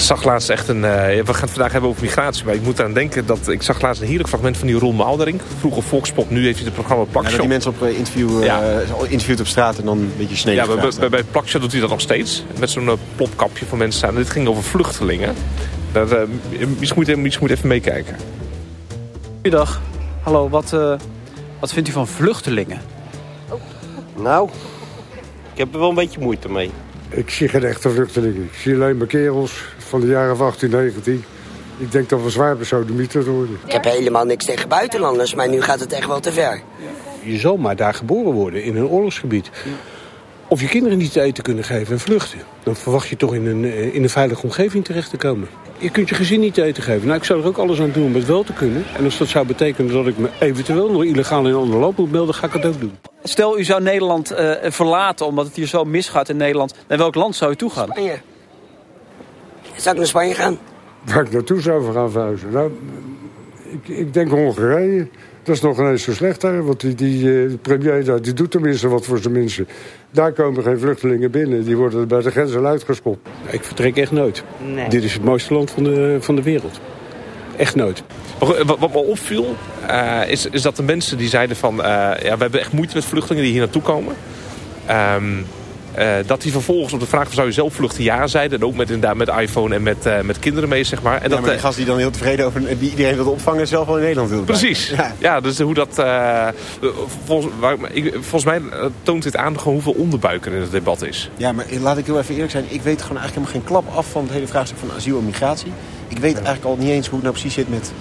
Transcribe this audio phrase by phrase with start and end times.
[0.00, 0.84] zag laatst echt een...
[0.84, 0.90] eh,
[1.24, 2.44] we gaan het vandaag hebben over migratie.
[2.44, 3.48] Maar ik moet aan denken dat...
[3.48, 5.40] Ik zag laatst een heerlijk fragment van die Ron Maalderink.
[5.58, 7.40] Vroeger Volkspop, nu heeft hij het programma Ja, dat Plakshow.
[7.40, 8.60] die mensen op eh, interview, eh, Ja.
[9.08, 10.68] interviewt op straat en dan een beetje sneden.
[10.68, 12.44] Ja, bij, bij, bij Plakshow doet hij dat nog steeds.
[12.58, 14.14] Met zo'n eh, plopkapje van mensen staan.
[14.14, 15.34] Dit ging over vluchtelingen.
[15.92, 16.20] Dat, eh,
[16.78, 18.16] misschien, moet je, misschien moet even meekijken.
[19.34, 19.80] Goedendag.
[20.22, 20.94] Hallo, wat, eh,
[21.60, 22.80] wat vindt u van vluchtelingen?
[24.16, 24.48] Nou,
[25.52, 26.70] ik heb er wel een beetje moeite mee.
[27.08, 28.42] Ik zie geen echte vluchtelingen.
[28.42, 29.52] Ik zie alleen maar kerels
[29.88, 31.24] van de jaren van 18, 19.
[31.78, 33.58] Ik denk dat we zwaar besodemieterd worden.
[33.66, 36.60] Ik heb helemaal niks tegen buitenlanders, maar nu gaat het echt wel te ver.
[37.22, 39.50] Je zal maar daar geboren worden, in een oorlogsgebied.
[40.48, 42.38] Of je kinderen niet te eten kunnen geven en vluchten.
[42.62, 45.48] Dan verwacht je toch in een, eh, in een veilige omgeving terecht te komen.
[45.78, 47.06] Je kunt je gezin niet te eten geven.
[47.06, 48.84] Nou, ik zou er ook alles aan doen om het wel te kunnen.
[48.96, 51.96] En als dat zou betekenen dat ik me eventueel nog illegaal in een ander land
[51.96, 52.98] moet melden, ga ik het ook doen.
[53.22, 56.74] Stel, u zou Nederland eh, verlaten omdat het hier zo misgaat in Nederland.
[56.88, 57.88] Naar welk land zou u toe gaan?
[57.90, 58.18] Spanje.
[59.78, 60.58] Zou ik naar Spanje gaan?
[61.04, 62.50] Waar ik naartoe zou gaan verhuizen?
[62.50, 62.70] Nou,
[63.70, 65.08] ik, ik denk Hongarije.
[65.42, 66.64] Dat is nog ineens zo slecht daar.
[66.64, 69.68] Want die, die eh, premier daar, die doet tenminste wat voor zijn mensen.
[70.10, 71.64] Daar komen geen vluchtelingen binnen.
[71.64, 73.28] Die worden bij de grens al uitgeschopt.
[73.50, 74.44] Ik vertrek echt nooit.
[74.74, 74.88] Nee.
[74.88, 76.80] Dit is het mooiste land van de, van de wereld.
[77.56, 78.02] Echt nooit.
[78.38, 79.54] Wat, wat me opviel,
[79.86, 81.82] eh, is, is dat de mensen die zeiden van...
[81.82, 81.88] eh,
[82.22, 84.14] ja, we hebben echt moeite met vluchtelingen die hier naartoe komen.
[84.86, 85.44] Ehm, eh,
[86.26, 88.58] dat die vervolgens op de vraag van zou je zelf vluchten ja zeiden.
[88.60, 91.16] En ook met, inderdaad met iPhone en met, eh, met kinderen mee, zeg maar.
[91.16, 93.26] En En dat, maar die eh, gast die dan heel tevreden over die iedereen wil
[93.30, 94.42] opvangen zelf wel in Nederland wil.
[94.42, 94.88] Precies.
[94.96, 95.14] Ja.
[95.18, 95.40] Ja.
[95.40, 95.98] dus hoe dat...
[95.98, 96.48] eh,
[97.24, 100.70] volgens, waar- ik, volgens mij eh, toont dit aan gewoon hoeveel onderbuik er in het
[100.70, 101.30] debat is.
[101.36, 102.64] Ja, maar laat ik heel even eerlijk zijn.
[102.68, 105.24] Ik weet gewoon eigenlijk helemaal geen klap af van het hele vraagstuk van asiel en
[105.24, 105.72] migratie.
[106.08, 107.92] Ik weet eigenlijk al niet eens hoe het nou precies zit met...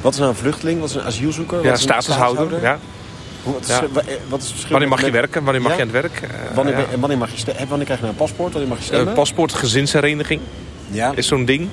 [0.00, 0.80] Wat is nou een vluchteling?
[0.80, 1.56] Wat is een asielzoeker?
[1.56, 2.62] Wat Ja, is een statushouder.
[2.62, 2.78] Ja.
[3.44, 3.82] Wat is, Ja.
[3.82, 5.44] eh, wat is het verschil Wanneer mag je werken?
[5.44, 5.76] Wanneer mag Ja?
[5.76, 6.20] je aan het werk?
[6.20, 8.52] Eh, Wanneer, ben- en wanneer, mag je eh, wanneer krijg je nou een paspoort?
[8.52, 9.14] Wanneer mag je Eh, stemmen?
[9.14, 10.40] paspoort, gezinshereniging
[10.90, 11.12] ja.
[11.14, 11.68] is zo'n ding.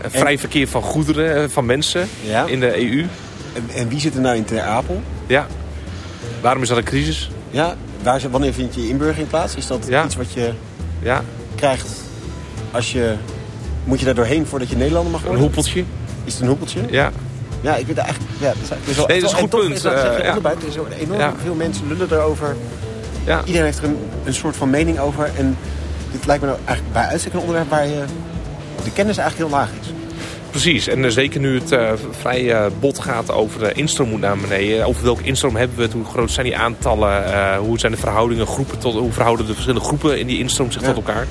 [0.00, 2.44] Eh, vrij verkeer van goederen, eh, van mensen Ja.
[2.46, 3.06] in de EU.
[3.54, 5.02] En, en wie zit er nou in Ter Apel?
[5.26, 5.46] Ja.
[6.40, 7.30] Waarom is dat een crisis?
[7.50, 9.54] Ja, waar, wanneer vind je inburgering plaats?
[9.54, 10.52] Is dat iets wat je
[11.02, 11.22] Ja,
[11.54, 11.88] krijgt
[12.70, 13.14] als je...
[13.84, 15.44] Moet je daar doorheen voordat je Nederlander mag een worden?
[15.44, 15.84] hoepeltje.
[16.24, 16.80] Is het een hoepeltje?
[16.90, 17.12] Ja.
[17.60, 18.30] Ja, ik weet eigenlijk...
[18.40, 19.74] Ja, dat is, eigenlijk- wel- Nee, dat is een en goed punt.
[19.74, 20.28] Is dat, zeg je, Eh, ja.
[20.28, 21.32] onderbuik, er zijn enorm Ja.
[21.42, 22.56] veel mensen lullen erover.
[23.24, 23.40] ja.
[23.44, 25.30] Iedereen heeft er een, een soort van mening over.
[25.36, 25.56] En
[26.12, 28.04] dit lijkt me nou eigenlijk bij uitstek een onderwerp waar je
[28.84, 29.92] de kennis eigenlijk heel laag is.
[30.50, 34.20] Precies, en eh, zeker nu het eh, vrij eh, bot gaat over de instroom moet
[34.20, 34.86] naar beneden.
[34.86, 38.46] Over welke instroom hebben we het, hoe groot zijn die aantallen, hoe zijn de verhoudingen,
[38.46, 40.86] groepen tot, hoe verhouden de verschillende groepen in die instroom zich Ja.
[40.86, 41.26] tot elkaar.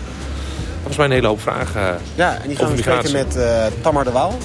[0.77, 1.97] Dat was mij een hele hoop vragen.
[2.15, 3.39] Ja, en die gaan we spreken migratie.
[3.39, 4.37] met Tamar de Waal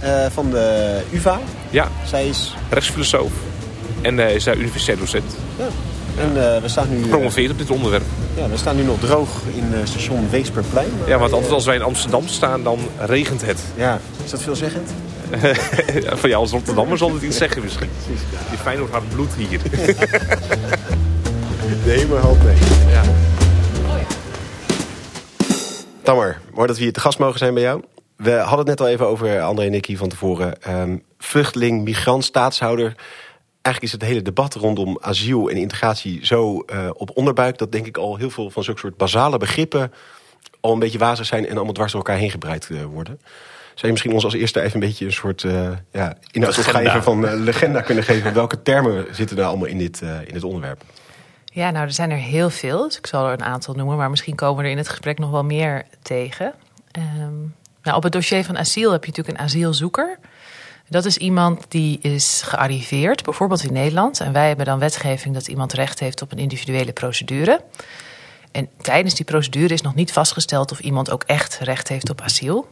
[0.00, 1.38] eh, van de UvA.
[1.70, 2.54] Ja, Zij is...
[2.70, 3.32] rechtsfilosoof
[4.02, 5.36] en eh, is daar universitair docent.
[5.58, 5.64] Ja.
[6.22, 8.04] En eh, we, staan nu, Gepromoveerd op dit onderwerp.
[8.36, 10.90] ja, we staan nu nog droog in station Weesperplein.
[11.06, 13.60] Ja, want altijd als wij in Amsterdam staan, dan regent het.
[13.76, 14.90] Ja, is dat veelzeggend?
[16.20, 17.88] Van jou als Rotterdammer zal het iets zeggen misschien.
[18.48, 19.60] Die Feyenoord hard bloed hier.
[21.84, 22.56] De hemel helpt mee.
[22.90, 23.02] Ja.
[26.02, 27.82] Tamar, mooi dat we hier te gast mogen zijn bij jou.
[28.20, 30.62] We hadden het net al even over, André en ik hier van tevoren.
[30.62, 32.94] ehm, vluchteling, migrant, staatshouder.
[33.62, 37.58] Eigenlijk is het hele debat rondom asiel en integratie zo eh, op onderbuik...
[37.58, 39.92] dat denk ik al heel veel van zulke soort basale begrippen...
[40.60, 43.20] al een beetje wazig zijn en allemaal dwars door elkaar heen gebreid eh, worden.
[43.64, 46.16] Zou je misschien ons als eerste even een beetje een soort uh, ja,
[47.02, 48.34] van uh, legenda kunnen geven?
[48.34, 50.82] Welke termen zitten daar allemaal in dit, uh, in dit onderwerp?
[51.44, 52.82] Ja, nou, er zijn er heel veel.
[52.82, 53.96] Dus ik zal er een aantal noemen.
[53.96, 56.54] Maar misschien komen we er in het gesprek nog wel meer tegen.
[57.22, 60.18] Um, nou, op het dossier van asiel heb je natuurlijk een asielzoeker.
[60.88, 64.20] Dat is iemand die is gearriveerd, bijvoorbeeld in Nederland.
[64.20, 67.60] En wij hebben dan wetgeving dat iemand recht heeft op een individuele procedure.
[68.52, 72.20] En tijdens die procedure is nog niet vastgesteld of iemand ook echt recht heeft op
[72.20, 72.68] asiel.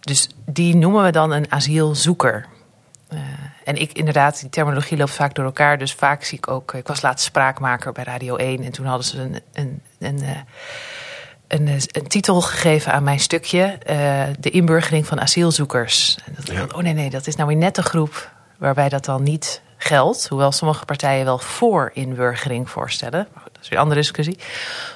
[0.00, 2.46] Dus die noemen we dan een asielzoeker.
[3.12, 3.20] Uh,
[3.64, 5.78] en ik inderdaad, die terminologie loopt vaak door elkaar.
[5.78, 6.74] Dus vaak zie ik ook.
[6.74, 8.62] Ik was laatst spraakmaker bij Radio 1.
[8.62, 10.22] En toen hadden ze een, een, een,
[11.48, 13.78] een, een titel gegeven aan mijn stukje.
[13.90, 16.18] Uh, de inburgering van asielzoekers.
[16.36, 16.66] Dat, ja.
[16.74, 20.28] Oh nee, nee, dat is nou weer net de groep waarbij dat dan niet geldt.
[20.28, 23.28] Hoewel sommige partijen wel voor inburgering voorstellen.
[23.34, 24.38] Maar dat is weer een andere discussie.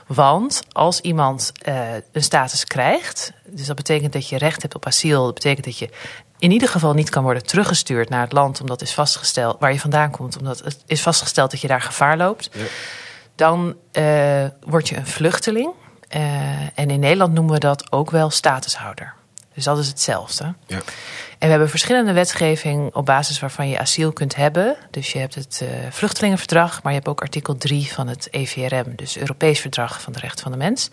[0.06, 1.80] Want als iemand uh,
[2.12, 3.32] een status krijgt.
[3.46, 5.24] Dus dat betekent dat je recht hebt op asiel.
[5.24, 5.90] Dat betekent dat je
[6.38, 9.80] in ieder geval niet kan worden teruggestuurd naar het land omdat is vastgesteld waar je
[9.80, 12.50] vandaan komt, omdat het is vastgesteld dat je daar gevaar loopt.
[12.52, 12.64] Ja.
[13.34, 15.70] Dan uh, word je een vluchteling.
[16.16, 19.14] Uh, en in Nederland noemen we dat ook wel statushouder.
[19.54, 20.54] Dus dat is hetzelfde.
[20.66, 20.76] Ja.
[20.76, 20.84] En
[21.38, 24.76] we hebben verschillende wetgeving op basis waarvan je asiel kunt hebben.
[24.90, 28.96] Dus je hebt het uh, vluchtelingenverdrag, maar je hebt ook artikel 3 van het EVRM,
[28.96, 30.90] dus Europees Verdrag van de Rechten van de Mens.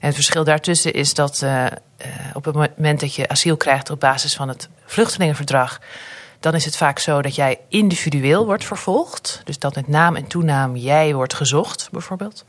[0.00, 1.66] En het verschil daartussen is dat uh,
[2.32, 5.80] op het moment dat je asiel krijgt op basis van het vluchtelingenverdrag,
[6.40, 9.40] dan is het vaak zo dat jij individueel wordt vervolgd.
[9.44, 12.44] Dus dat met naam en toenaam jij wordt gezocht, bijvoorbeeld.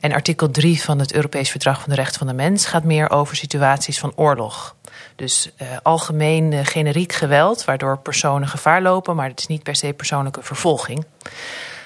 [0.00, 3.10] En artikel 3 van het Europees Verdrag van de Rechten van de Mens gaat meer
[3.10, 4.76] over situaties van oorlog.
[5.16, 9.76] Dus uh, algemeen uh, generiek geweld, waardoor personen gevaar lopen, maar het is niet per
[9.76, 11.04] se persoonlijke vervolging.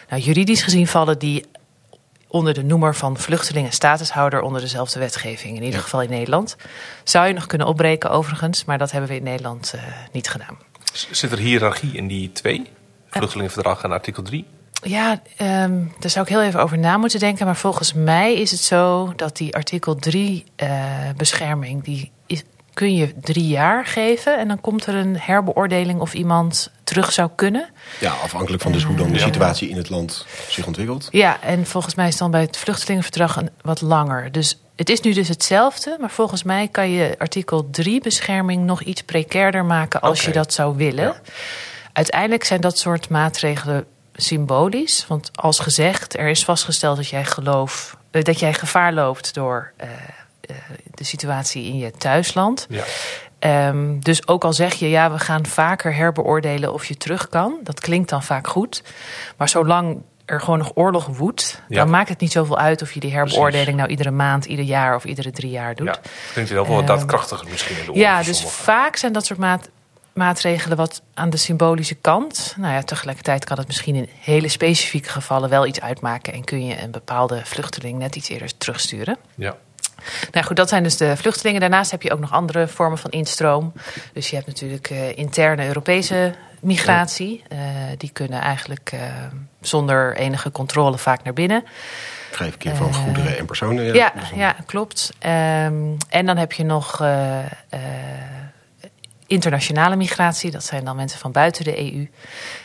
[0.08, 1.44] Nou, juridisch gezien vallen die
[2.28, 6.56] onder de noemer van vluchtelingen statushouder onder dezelfde wetgeving, in ieder geval in Nederland.
[7.04, 9.82] Zou je nog kunnen opbreken overigens, maar dat hebben we in Nederland uh,
[10.12, 10.58] niet gedaan.
[10.92, 12.70] Zit er hiërarchie in die twee?
[13.10, 14.46] Vluchtelingenverdrag en artikel 3?
[14.82, 17.46] Ja, um, daar zou ik heel even over na moeten denken.
[17.46, 20.68] Maar volgens mij is het zo dat die artikel 3 uh,
[21.16, 21.84] bescherming...
[21.84, 22.42] die is,
[22.74, 24.38] kun je drie jaar geven.
[24.38, 27.68] En dan komt er een herbeoordeling of iemand terug zou kunnen.
[28.00, 31.08] Ja, afhankelijk van dus hoe dan de situatie in het land zich ontwikkelt.
[31.10, 34.32] Ja, en volgens mij is dan bij het vluchtelingenverdrag een, wat langer.
[34.32, 35.96] Dus het is nu dus hetzelfde.
[36.00, 40.00] Maar volgens mij kan je artikel 3 bescherming nog iets precairder maken...
[40.00, 40.32] als okay.
[40.32, 41.04] je dat zou willen.
[41.04, 41.20] Ja.
[41.92, 45.06] Uiteindelijk zijn dat soort maatregelen symbolisch.
[45.08, 49.72] Want als gezegd, er is vastgesteld dat jij geloof, uh, dat jij gevaar loopt door
[49.80, 49.90] uh,
[50.50, 50.56] uh,
[50.94, 52.66] de situatie in je thuisland.
[52.68, 52.84] Ja.
[53.68, 57.58] Um, dus ook al zeg je, ja, we gaan vaker herbeoordelen of je terug kan.
[57.62, 58.82] Dat klinkt dan vaak goed.
[59.36, 61.76] Maar zolang er gewoon nog oorlog woedt, ja.
[61.76, 63.76] dan maakt het niet zoveel uit of je die herbeoordeling Precies.
[63.76, 65.86] nou iedere maand, ieder jaar of iedere drie jaar doet.
[65.86, 66.00] Ja,
[66.32, 69.68] klinkt heel veel um, daadkrachtiger misschien in de Ja, dus vaak zijn dat soort maat
[70.14, 72.54] maatregelen wat aan de symbolische kant.
[72.58, 76.66] Nou ja, tegelijkertijd kan het misschien in hele specifieke gevallen wel iets uitmaken en kun
[76.66, 79.16] je een bepaalde vluchteling net iets eerder terugsturen.
[79.34, 79.56] Ja.
[80.30, 81.60] Nou goed, dat zijn dus de vluchtelingen.
[81.60, 83.72] Daarnaast heb je ook nog andere vormen van instroom.
[84.12, 87.42] Dus je hebt natuurlijk uh, interne Europese migratie.
[87.52, 87.58] Uh,
[87.98, 89.00] die kunnen eigenlijk uh,
[89.60, 91.64] zonder enige controle vaak naar binnen.
[92.30, 93.84] Vrij verkeer van goederen en personen.
[93.84, 95.12] Ja, ja, ja klopt.
[95.18, 96.98] Um, en dan heb je nog
[99.32, 100.50] internationale migratie.
[100.50, 102.10] Dat zijn dan mensen van buiten de EU.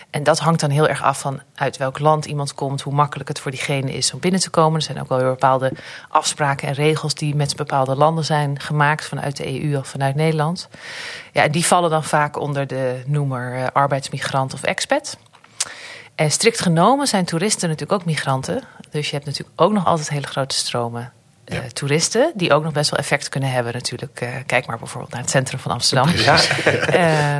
[0.09, 3.29] En dat hangt dan heel erg af van uit welk land iemand komt, hoe makkelijk
[3.29, 4.75] het voor diegene is om binnen te komen.
[4.75, 5.71] Er zijn ook wel weer bepaalde
[6.09, 10.69] afspraken en regels die met bepaalde landen zijn gemaakt vanuit de EU of vanuit Nederland.
[11.33, 15.17] Ja, die vallen dan vaak onder de noemer uh, arbeidsmigrant of expat.
[16.15, 18.63] En strikt genomen zijn toeristen natuurlijk ook migranten.
[18.89, 21.13] Dus je hebt natuurlijk ook nog altijd hele grote stromen.
[21.51, 24.21] Uh, toeristen, die ook nog best wel effect kunnen hebben natuurlijk.
[24.23, 26.09] Uh, kijk maar bijvoorbeeld naar het centrum van Amsterdam.
[26.09, 26.37] Ja.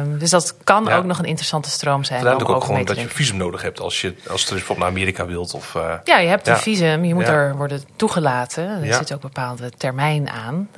[0.04, 0.98] uh, dus dat kan ja.
[0.98, 2.26] ook nog een interessante stroom zijn.
[2.26, 5.26] Het ook gewoon dat je visum nodig hebt als je als toerist bijvoorbeeld naar Amerika
[5.26, 5.54] wilt.
[5.54, 8.84] Of, uh, ja, je hebt een visum, je moet er worden toegelaten.
[8.84, 10.70] Er zit ook een bepaalde termijn aan.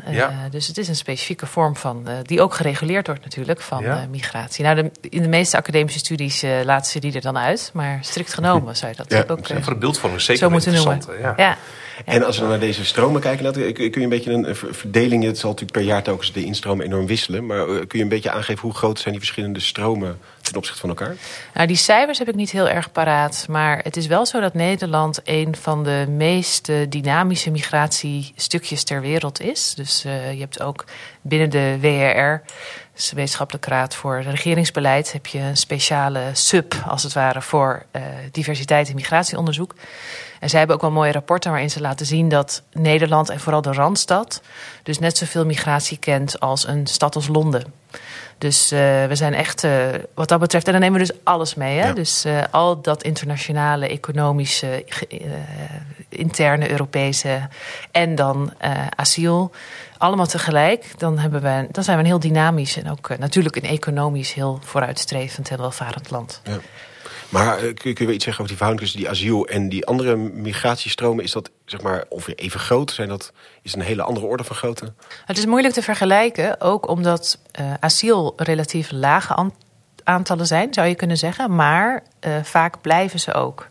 [0.51, 4.63] dus het is een specifieke vorm van, die ook gereguleerd wordt natuurlijk, van migratie.
[4.63, 7.69] Nou, de, in de meeste academische studies laten ze die er dan uit.
[7.73, 11.01] Maar strikt genomen zou je dat ook voor de beeldvorming zeker zo moeten noemen.
[11.37, 11.57] Ja.
[12.05, 15.23] En als we naar deze stromen kijken, kun je een beetje een verdeling...
[15.23, 17.45] het zal natuurlijk per jaar telkens de instromen enorm wisselen...
[17.45, 20.89] maar kun je een beetje aangeven hoe groot zijn die verschillende stromen ten opzichte van
[20.89, 21.15] elkaar?
[21.53, 23.45] Nou, die cijfers heb ik niet heel erg paraat.
[23.49, 29.41] Maar het is wel zo dat Nederland een van de meest dynamische migratiestukjes ter wereld
[29.41, 29.73] is.
[29.75, 30.85] Dus uh, je hebt ook
[31.21, 32.41] binnen de WRR
[33.07, 38.01] de Wetenschappelijke Raad voor Regeringsbeleid, heb je een speciale sub, als het ware, voor uh,
[38.31, 39.75] diversiteit en migratieonderzoek.
[40.39, 43.61] En zij hebben ook wel mooie rapporten waarin ze laten zien dat Nederland en vooral
[43.61, 44.41] de Randstad
[44.83, 47.73] dus net zoveel migratie kent als een stad als Londen.
[48.37, 49.71] Dus uh, we zijn echt, uh,
[50.13, 51.79] wat dat betreft, en dan nemen we dus alles mee.
[51.79, 51.87] Hè?
[51.87, 51.93] Ja.
[51.93, 54.85] Dus al dat internationale, economische,
[56.09, 57.47] interne Europese
[57.91, 58.53] en dan
[58.95, 59.51] asiel
[59.99, 63.55] allemaal tegelijk, dan, hebben we, dan zijn we een heel dynamisch en ook uh, natuurlijk
[63.55, 66.41] een economisch heel vooruitstrevend en welvarend land.
[66.43, 66.57] Ja.
[67.29, 69.69] Maar uh, kun, je, kun je iets zeggen over die verhouding tussen die asiel en
[69.69, 71.23] die andere migratiestromen?
[71.23, 72.91] Is dat zeg maar ongeveer even groot?
[72.91, 74.93] Zijn dat, is een hele andere orde van grootte?
[75.25, 79.51] Het is moeilijk te vergelijken, ook omdat uh, asiel relatief lage
[80.03, 81.55] aantallen zijn, zou je kunnen zeggen.
[81.55, 82.03] Maar
[82.43, 83.67] vaak blijven ze ook.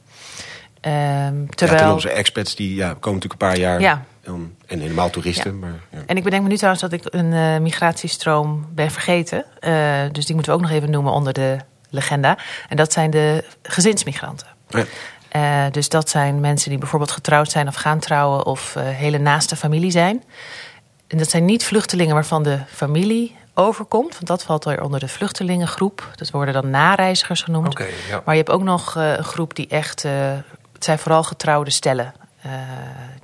[0.83, 1.83] Um, terwijl...
[1.83, 3.81] Ja, onze expats die ja, komen natuurlijk een paar jaar...
[3.81, 4.05] Ja.
[4.35, 5.53] En, en helemaal toeristen.
[5.53, 5.59] Ja.
[5.59, 5.99] Maar, ja.
[6.07, 9.45] En ik bedenk me nu trouwens dat ik een uh, migratiestroom ben vergeten.
[9.61, 11.57] Uh, dus die moeten we ook nog even noemen onder de
[11.91, 12.39] legenda.
[12.69, 14.47] En dat zijn de gezinsmigranten.
[14.69, 14.85] Ja.
[15.37, 19.57] Uh, dus dat zijn mensen die bijvoorbeeld getrouwd zijn of gaan trouwen of hele naaste
[19.57, 20.25] familie zijn.
[21.07, 24.13] En dat zijn niet vluchtelingen waarvan de familie overkomt.
[24.13, 26.11] Want dat valt weer onder de vluchtelingengroep.
[26.15, 27.71] Dat worden dan nareizigers genoemd.
[27.71, 27.93] Okay.
[28.25, 30.03] Maar je hebt ook nog een groep die echt...
[30.73, 32.51] het zijn vooral getrouwde stellen eh,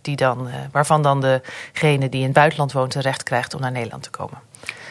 [0.02, 3.60] die dan, eh, waarvan dan degene die in het buitenland woont een recht krijgt om
[3.60, 4.38] naar Nederland te komen.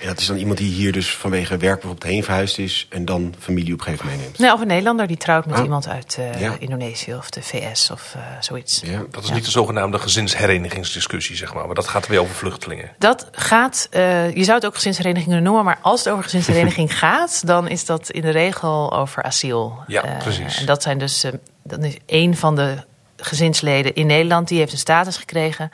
[0.01, 2.87] En dat is dan iemand die hier dus vanwege werk bijvoorbeeld heen verhuisd is...
[2.89, 4.39] en dan familie op een gegeven moment meeneemt.
[4.41, 5.63] Nee, of een Nederlander die trouwt met Oh.
[5.63, 6.55] iemand uit eh, Ja.
[6.59, 8.81] Indonesië of de VS of zoiets.
[8.85, 9.03] Ja.
[9.11, 11.65] Dat is niet de zogenaamde gezinsherenigingsdiscussie, zeg maar.
[11.65, 12.91] Maar dat gaat weer over vluchtelingen.
[12.97, 17.47] Dat gaat, je zou het ook gezinshereniging kunnen noemen, maar als het over gezinshereniging gaat,
[17.47, 19.79] dan is dat in de regel over asiel.
[19.87, 20.59] Ja, precies.
[20.59, 21.25] En dat zijn dus,
[21.63, 22.77] dat is één van de
[23.25, 25.71] gezinsleden in Nederland, die heeft een status gekregen.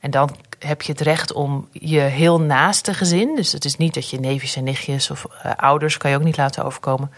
[0.00, 3.94] En dan heb je het recht om je heel naaste gezin, dus het is niet
[3.94, 7.10] dat je neefjes en nichtjes of eh, ouders kan je ook niet laten overkomen,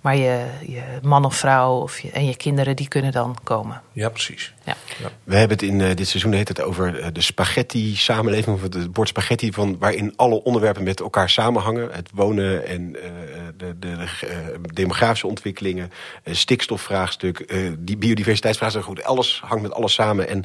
[0.00, 3.82] maar je, je man of vrouw of je, en je kinderen, die kunnen dan komen.
[3.92, 4.54] Ja, precies.
[4.64, 4.76] Ja.
[5.24, 8.56] We hebben het in eh, dit seizoen heet het over eh, de spaghetti-samenleving...
[8.56, 11.88] of het, bord spaghetti, van, waarin alle onderwerpen met elkaar samenhangen.
[11.92, 13.10] Het wonen en eh,
[13.56, 15.92] de, de, de, demografische ontwikkelingen...
[16.24, 18.84] stikstofvraagstuk, eh, die biodiversiteitsvraagstuk.
[18.84, 20.28] Goed, alles hangt met alles samen.
[20.28, 20.44] En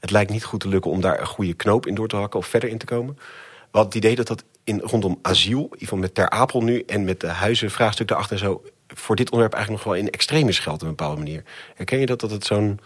[0.00, 2.40] het lijkt niet goed te lukken om daar een goede knoop in door te hakken...
[2.40, 3.18] of verder in te komen.
[3.60, 6.82] Hadden het idee dat dat in, rondom asiel, in ieder met Ter Apel nu...
[6.86, 8.62] en met de huizenvraagstuk daarachter zo...
[8.88, 11.42] voor dit onderwerp eigenlijk nog wel in extremis geldt op een bepaalde manier.
[11.74, 12.80] Herken je dat, dat het zo'n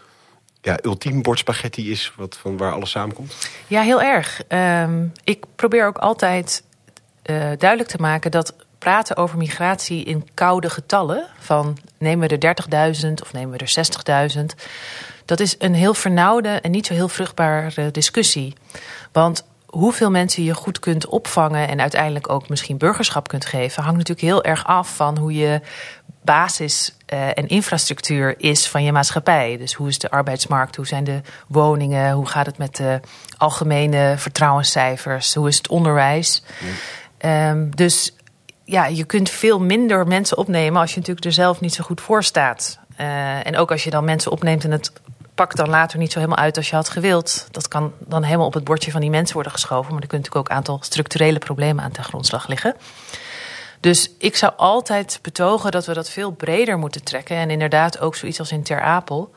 [0.61, 3.49] ja, ultiem bord spaghetti is wat, van waar alles samenkomt?
[3.67, 4.41] Ja, heel erg.
[4.47, 6.63] Ehm, ik probeer ook altijd
[7.21, 8.53] eh, duidelijk te maken dat
[8.85, 12.55] praten over migratie in koude getallen, van nemen we er
[13.05, 14.45] 30.000 of nemen we er 60.000,
[15.25, 18.53] dat is een heel vernauwde en niet zo heel vruchtbare discussie.
[19.11, 23.97] Want hoeveel mensen je goed kunt opvangen en uiteindelijk ook misschien burgerschap kunt geven, hangt
[23.97, 25.61] natuurlijk heel erg af van hoe je
[26.21, 29.57] basis eh, en infrastructuur is van je maatschappij.
[29.57, 32.99] Dus hoe is de arbeidsmarkt, hoe zijn de woningen, hoe gaat het met de
[33.37, 36.43] algemene vertrouwenscijfers, hoe is het onderwijs.
[37.17, 38.15] Ehm, dus
[38.63, 42.01] ja, je kunt veel minder mensen opnemen als je natuurlijk er zelf niet zo goed
[42.01, 42.79] voor staat.
[42.95, 44.91] Eh, en ook als je dan mensen opneemt en het
[45.35, 47.47] pakt dan later niet zo helemaal uit als je had gewild.
[47.51, 49.93] Dat kan dan helemaal op het bordje van die mensen worden geschoven.
[49.93, 52.75] Maar er kunnen natuurlijk ook een aantal structurele problemen aan ten grondslag liggen.
[53.79, 57.35] Dus ik zou altijd betogen dat we dat veel breder moeten trekken.
[57.35, 59.33] En inderdaad ook zoiets als in Ter Apel.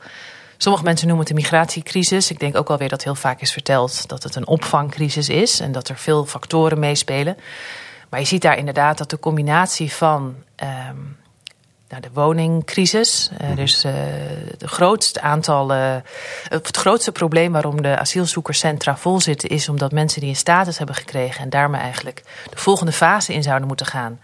[0.57, 2.31] Sommige mensen noemen het een migratiecrisis.
[2.31, 5.59] Ik denk ook alweer dat heel vaak is verteld dat het een opvangcrisis is.
[5.59, 7.37] En dat er veel factoren meespelen.
[8.09, 10.97] Maar je ziet daar inderdaad dat de combinatie van ehm,
[11.89, 13.29] nou, de woningcrisis.
[13.55, 13.85] dus
[14.59, 15.95] de grootste aantal, eh,
[16.49, 20.95] het grootste probleem waarom de asielzoekerscentra vol zitten, is omdat mensen die een status hebben
[20.95, 24.19] gekregen en daarmee eigenlijk de volgende fase in zouden moeten gaan.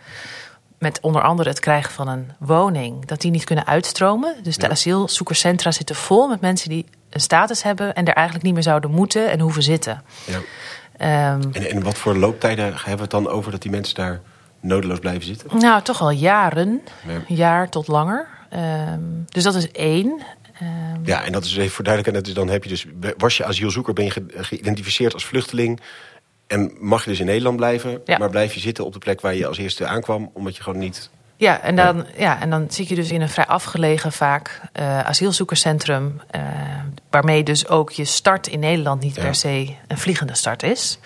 [0.79, 4.35] Met onder andere het krijgen van een woning, dat die niet kunnen uitstromen.
[4.43, 8.53] Dus de asielzoekerscentra zitten vol met mensen die een status hebben en er eigenlijk niet
[8.53, 10.03] meer zouden moeten en hoeven zitten.
[10.25, 10.39] Ja.
[10.97, 14.21] Ehm, En, en wat voor looptijden hebben we het dan over dat die mensen daar
[14.65, 15.57] nodeloos blijven zitten?
[15.59, 16.81] Nou, toch al jaren.
[17.07, 17.35] Ja.
[17.35, 18.27] Jaar tot langer.
[18.49, 20.21] Ehm, dus dat is één.
[20.59, 20.69] Ehm,
[21.03, 22.25] Ja, en dat is even voor duidelijkheid.
[22.25, 22.85] Dus dan heb je dus,
[23.17, 25.79] was je asielzoeker, ben je ge- geïdentificeerd als vluchteling.
[26.47, 28.17] En mag je dus in Nederland blijven, Ja.
[28.17, 30.79] maar blijf je zitten op de plek waar je als eerste aankwam, omdat je gewoon
[30.79, 31.09] niet.
[31.37, 34.99] ja, en dan, ja, en dan zit je dus in een vrij afgelegen vaak eh,
[34.99, 36.21] asielzoekerscentrum.
[36.31, 36.41] eh,
[37.09, 39.21] waarmee dus ook je start in Nederland niet Ja.
[39.21, 40.99] per se een vliegende start is.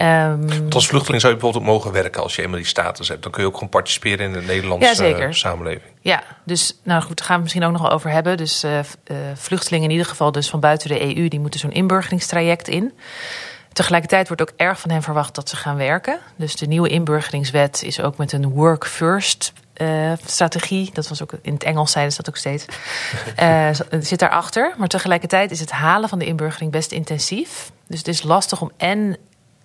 [0.00, 3.08] Ehm, Want als vluchteling zou je bijvoorbeeld ook mogen werken als je eenmaal die status
[3.08, 3.22] hebt.
[3.22, 5.34] Dan kun je ook gewoon participeren in de Nederlandse Ja, zeker.
[5.34, 5.92] samenleving.
[6.00, 8.36] Ja, dus nou goed, daar gaan we het misschien ook nog wel over hebben.
[8.36, 8.84] Dus eh, eh,
[9.34, 12.92] vluchtelingen in ieder geval dus van buiten de EU, die moeten zo'n inburgeringstraject in.
[13.72, 16.18] Tegelijkertijd wordt ook erg van hen verwacht dat ze gaan werken.
[16.36, 20.90] Dus de nieuwe inburgeringswet is ook met een work first eh, strategie.
[20.92, 22.64] Dat was ook in het Engels zeiden ze dat ook steeds.
[23.36, 23.68] Eh,
[24.00, 24.74] zit daarachter.
[24.76, 27.70] Maar tegelijkertijd is het halen van de inburgering best intensief.
[27.86, 29.16] Dus het is lastig om en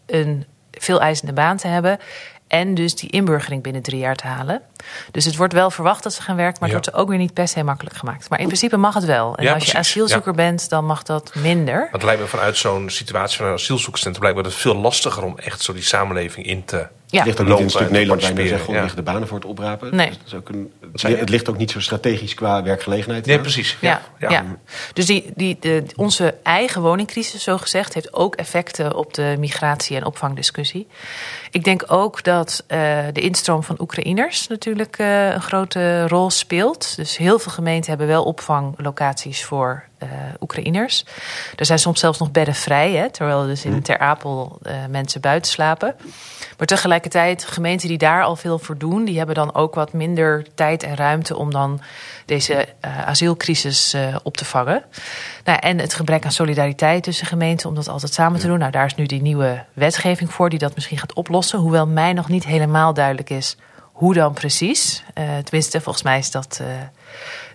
[0.06, 2.00] een veel eisende baan te hebben.
[2.48, 4.62] En dus die inburgering binnen drie jaar te halen.
[5.12, 6.84] Dus het wordt wel verwacht dat ze gaan werken, maar het Ja.
[6.84, 8.30] wordt er ook weer niet per se makkelijk gemaakt.
[8.30, 9.36] Maar in principe mag het wel.
[9.36, 11.80] En Ja, als je asielzoeker bent, dan mag dat minder.
[11.80, 15.62] Want het lijkt me vanuit zo'n situatie van een asielzoekerscentrum dat veel lastiger om echt
[15.62, 16.88] zo die samenleving in te.
[17.08, 18.82] Ja, Het ligt ook niet in een stuk Nederland zegt, gewoon ja.
[18.82, 19.96] liggen de banen voor het oprapen.
[19.96, 20.08] Nee.
[20.08, 23.26] Dus dat is ook een, het, het ligt ook niet zo strategisch qua werkgelegenheid.
[23.26, 23.42] Nee, Ja.
[23.42, 23.78] precies.
[23.82, 24.44] Ja, Ja, ja.
[24.94, 29.96] Dus die, die, de, onze eigen woningcrisis, zo gezegd, heeft ook effecten op de migratie-
[29.96, 30.88] en opvangdiscussie.
[31.56, 32.80] Ik denk ook dat eh,
[33.14, 36.96] de instroom van Oekraïners natuurlijk eh, een grote rol speelt.
[36.96, 41.06] Dus heel veel gemeenten hebben wel opvanglocaties voor eh Oekraïners.
[41.56, 44.74] Er zijn soms zelfs nog bedden vrij, hè, terwijl er dus in Ter Apel eh,
[44.90, 45.96] mensen buiten slapen.
[46.58, 50.46] Maar tegelijkertijd, gemeenten die daar al veel voor doen, die hebben dan ook wat minder
[50.56, 51.82] tijd en ruimte om dan
[52.26, 54.84] deze eh, asielcrisis op te vangen.
[55.44, 58.60] Nou, en het gebrek aan solidariteit tussen gemeenten om dat altijd samen te doen.
[58.60, 61.60] Nou, daar is nu die nieuwe wetgeving voor die dat misschien gaat oplossen.
[61.60, 65.04] Hoewel mij nog niet helemaal duidelijk is hoe dan precies.
[65.44, 66.62] Tenminste, volgens mij is dat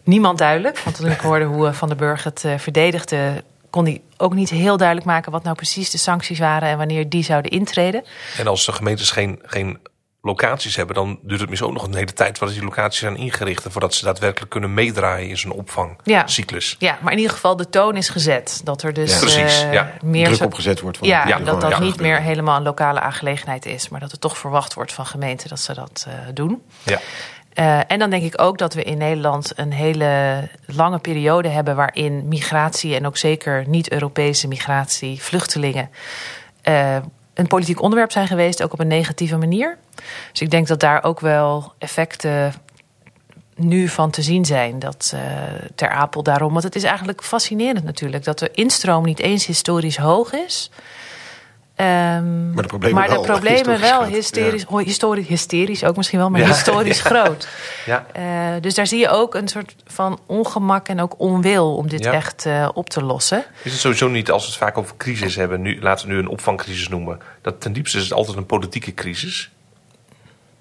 [0.02, 0.78] niemand duidelijk.
[0.78, 4.34] Want toen ik hoorde hoe eh, Van den Burg het eh, verdedigde, kon hij ook
[4.34, 8.04] niet heel duidelijk maken wat nou precies de sancties waren en wanneer die zouden intreden.
[8.38, 9.78] En als de gemeentes geen, geen
[10.22, 13.16] locaties hebben, dan duurt het misschien ook nog een hele tijd voordat die locaties zijn
[13.16, 13.64] ingericht.
[13.64, 16.76] En voordat ze daadwerkelijk kunnen meedraaien in zo'n opvangcyclus.
[16.78, 18.60] Ja, maar in ieder geval de toon is gezet.
[18.64, 19.18] Dat er dus Ja.
[19.18, 19.92] Precies, eh, ja.
[20.02, 21.78] meer Druk opgezet wordt van ja, dat dat ja.
[21.78, 25.48] niet meer helemaal een lokale aangelegenheid is, maar dat het toch verwacht wordt van gemeenten
[25.48, 26.62] dat ze dat eh, doen.
[26.82, 27.00] Ja.
[27.60, 31.76] Eh, en dan denk ik ook dat we in Nederland een hele lange periode hebben
[31.76, 35.90] waarin migratie en ook zeker niet-Europese migratie, vluchtelingen,
[36.62, 36.96] eh,
[37.34, 39.78] een politiek onderwerp zijn geweest, ook op een negatieve manier.
[40.30, 42.52] Dus ik denk dat daar ook wel effecten
[43.54, 44.78] nu van te zien zijn.
[44.78, 45.20] Dat eh,
[45.74, 46.52] Ter Apel daarom.
[46.52, 50.70] Want het is eigenlijk fascinerend natuurlijk dat de instroom niet eens historisch hoog is.
[51.80, 54.12] Ehm, Maar de problemen maar de wel problemen historisch wel groot.
[54.14, 56.46] hysterisch, historisch, hysterisch ook misschien wel, maar Ja.
[56.46, 57.48] historisch groot.
[57.86, 58.06] Ja.
[58.12, 58.22] Eh,
[58.60, 62.12] dus daar zie je ook een soort van ongemak en ook onwil om dit Ja.
[62.12, 63.44] echt eh, op te lossen.
[63.62, 66.18] Is het sowieso niet als we het vaak over crisis hebben, nu, laten we nu
[66.18, 69.50] een opvangcrisis noemen, dat ten diepste is het altijd een politieke crisis?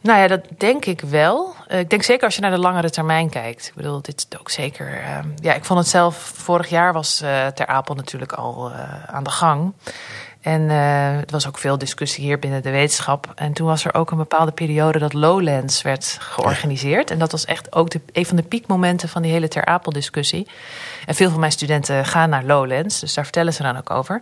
[0.02, 1.56] Nou ja, dat denk ik wel.
[1.68, 3.68] Eh, ik denk zeker als je naar de langere termijn kijkt.
[3.68, 4.88] Ik bedoel, dit is ook zeker.
[5.02, 6.32] eh, ja, ik vond het zelf.
[6.36, 9.74] Vorig jaar was eh, Ter Apel natuurlijk al eh, aan de gang.
[10.42, 13.32] En eh, er was ook veel discussie hier binnen de wetenschap.
[13.36, 17.12] En toen was er ook een bepaalde periode dat Lowlands werd georganiseerd.
[17.12, 20.48] En dat was echt ook de, een van de piekmomenten van die hele Ter Apel-discussie.
[21.06, 24.22] En veel van mijn studenten gaan naar Lowlands, dus daar vertellen ze dan ook over.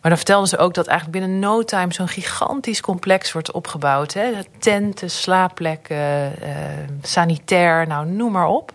[0.00, 4.12] Maar dan vertelden ze ook dat eigenlijk binnen no time zo'n gigantisch complex wordt opgebouwd.
[4.12, 4.32] Hè?
[4.58, 6.50] Tenten, slaapplekken, eh,
[7.02, 8.72] sanitair, nou noem maar op.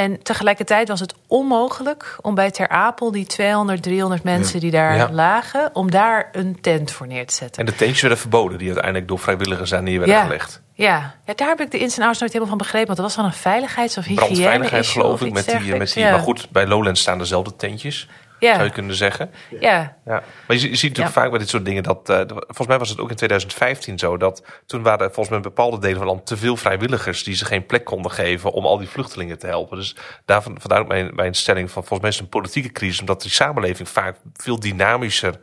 [0.00, 4.96] En tegelijkertijd was het onmogelijk om bij Ter Apel die 200, 300 mensen die daar
[4.96, 5.08] Ja.
[5.12, 7.60] lagen, om daar een tent voor neer te zetten.
[7.60, 10.22] En de tentjes werden verboden, die uiteindelijk door vrijwilligers daar neer werden Ja.
[10.22, 10.60] gelegd.
[10.74, 11.14] Ja.
[11.26, 12.86] ja, daar heb ik de ins en outs nooit helemaal van begrepen.
[12.86, 16.04] Want dat was dan een veiligheids- of hygiëne Brandveiligheid geloof ik, met die, met die,
[16.04, 18.08] maar goed, bij Lowlands staan dezelfde tentjes,
[18.40, 18.54] Ja.
[18.54, 19.30] zou je kunnen zeggen.
[19.60, 21.20] Ja, Ja, maar je, je ziet natuurlijk Ja.
[21.20, 22.08] vaak bij dit soort dingen dat.
[22.08, 24.44] eh, volgens mij was het ook in 2015 zo dat.
[24.66, 27.22] Toen waren er volgens mij in bepaalde delen van het land te veel vrijwilligers.
[27.24, 29.76] die ze geen plek konden geven om al die vluchtelingen te helpen.
[29.76, 31.82] Dus daarvan, vandaar ook mijn, mijn stelling van.
[31.84, 33.00] volgens mij is het een politieke crisis.
[33.00, 35.34] omdat die samenleving vaak veel dynamischer.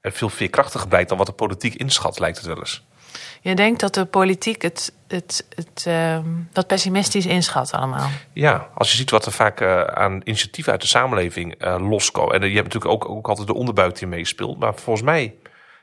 [0.00, 2.86] en veel veerkrachtiger blijkt dan wat de politiek inschat, lijkt het wel eens.
[3.40, 8.08] Je denkt dat de politiek het, het, het ehm, wat pessimistisch inschat allemaal.
[8.32, 12.34] Ja, als je ziet wat er vaak eh, aan initiatieven uit de samenleving eh loskomen.
[12.34, 14.58] En je hebt natuurlijk ook, ook altijd de onderbuik die meespeelt.
[14.58, 15.34] Maar volgens mij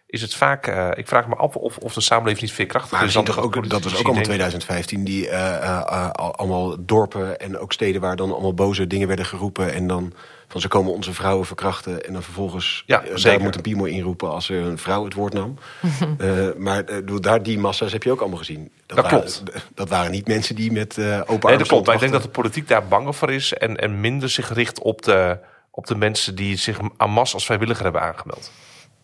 [0.09, 0.67] is het vaak.
[0.67, 3.13] eh, ik vraag me af of, of de samenleving niet veerkrachtiger Maar we is.
[3.15, 4.23] zien dan toch ook, dat was ook allemaal denken.
[4.23, 9.07] 2015, die eh, eh, al- allemaal dorpen en ook steden waar dan allemaal boze dingen
[9.07, 9.73] werden geroepen.
[9.73, 10.13] En dan
[10.47, 12.05] van ze komen onze vrouwen verkrachten.
[12.05, 13.41] En dan vervolgens Ja, daar zeker.
[13.41, 15.57] moet een piemo inroepen als er een vrouw het woord nam.
[16.17, 16.83] Eh, maar
[17.21, 18.71] daar die massa's heb je ook allemaal gezien.
[18.85, 19.43] Dat waren, klopt.
[19.75, 21.85] Dat waren niet mensen die met eh open armen Nee, dat klopt.
[21.85, 23.53] Maar ik denk dat de politiek daar banger voor is.
[23.53, 25.37] En, en minder zich richt op de,
[25.71, 28.51] op de mensen die zich en masse als vrijwilliger hebben aangemeld.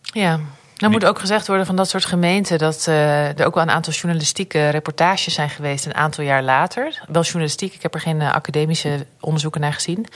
[0.02, 0.40] Ja.
[0.76, 3.70] Nou moet ook gezegd worden van dat soort gemeenten dat eh, er ook wel een
[3.70, 7.02] aantal journalistieke reportages zijn geweest een aantal jaar later.
[7.08, 10.06] Wel journalistiek, ik heb er geen eh, academische onderzoeken naar gezien.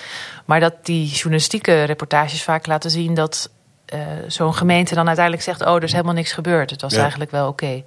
[0.45, 3.51] Maar dat die journalistieke reportages vaak laten zien dat
[3.87, 6.71] eh, zo'n gemeente dan uiteindelijk zegt: Oh, er is helemaal niks gebeurd.
[6.71, 7.01] Het was Ja.
[7.01, 7.83] eigenlijk wel oké.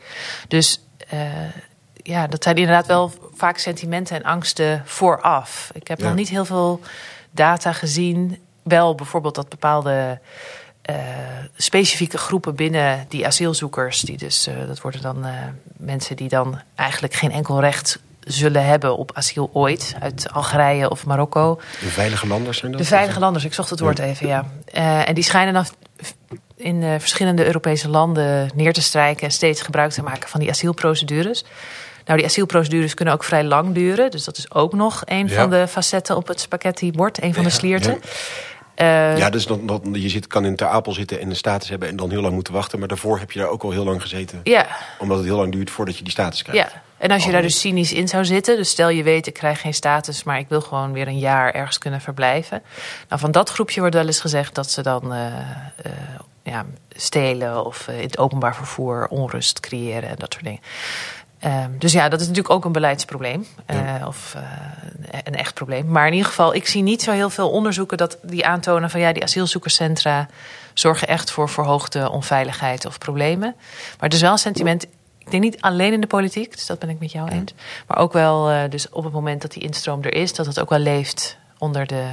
[0.47, 0.81] Dus
[2.03, 5.69] ja, dat zijn inderdaad wel vaak sentimenten en angsten vooraf.
[5.73, 6.05] Ik heb Ja.
[6.05, 6.79] nog niet heel veel
[7.31, 8.41] data gezien.
[8.63, 10.19] Wel bijvoorbeeld dat bepaalde
[10.83, 10.95] eh,
[11.57, 15.33] specifieke groepen binnen die asielzoekers, die dus, eh, dat worden dan eh,
[15.77, 21.05] mensen die dan eigenlijk geen enkel recht zullen hebben op asiel ooit, uit Algerije of
[21.05, 21.59] Marokko.
[21.79, 22.81] De veilige landers zijn dat?
[22.81, 24.45] De veilige landers, ik zocht het woord even, ja.
[25.05, 25.65] En die schijnen dan
[26.55, 31.43] in verschillende Europese landen neer te strijken en steeds gebruik te maken van die asielprocedures.
[32.05, 34.11] Nou, die asielprocedures kunnen ook vrij lang duren.
[34.11, 35.33] Dus dat is ook nog een Ja.
[35.33, 38.01] van de facetten op het spaghetti-bord, een van de slierten.
[38.75, 41.69] Eh, Ja, dus dan, dan, je zit, kan in Ter Apel zitten en een status
[41.69, 42.79] hebben en dan heel lang moeten wachten.
[42.79, 44.39] Maar daarvoor heb je daar ook al heel lang gezeten.
[44.43, 44.67] ja,
[44.99, 46.71] Omdat het heel lang duurt voordat je die status krijgt.
[46.71, 49.33] Ja, en als je daar dus cynisch in zou zitten, dus stel je weet, ik
[49.33, 52.61] krijg geen status, maar ik wil gewoon weer een jaar ergens kunnen verblijven.
[53.09, 55.91] Nou, van dat groepje wordt wel eens gezegd dat ze dan eh, eh,
[56.43, 60.59] ja, stelen of in het openbaar vervoer onrust creëren en dat soort dingen.
[61.43, 63.45] Ehm, dus ja, dat is natuurlijk ook een beleidsprobleem.
[63.65, 64.41] eh, Of eh,
[65.23, 65.87] een echt probleem.
[65.87, 68.99] Maar in ieder geval, ik zie niet zo heel veel onderzoeken dat die aantonen van
[68.99, 70.27] ja, die asielzoekerscentra
[70.73, 73.53] zorgen echt voor verhoogde onveiligheid of problemen.
[73.57, 74.83] Maar het is wel een sentiment.
[75.17, 77.53] Ik denk niet alleen in de politiek, dus dat ben ik met jou eens.
[77.87, 80.59] Maar ook wel, eh, dus op het moment dat die instroom er is, dat het
[80.59, 82.05] ook wel leeft onder de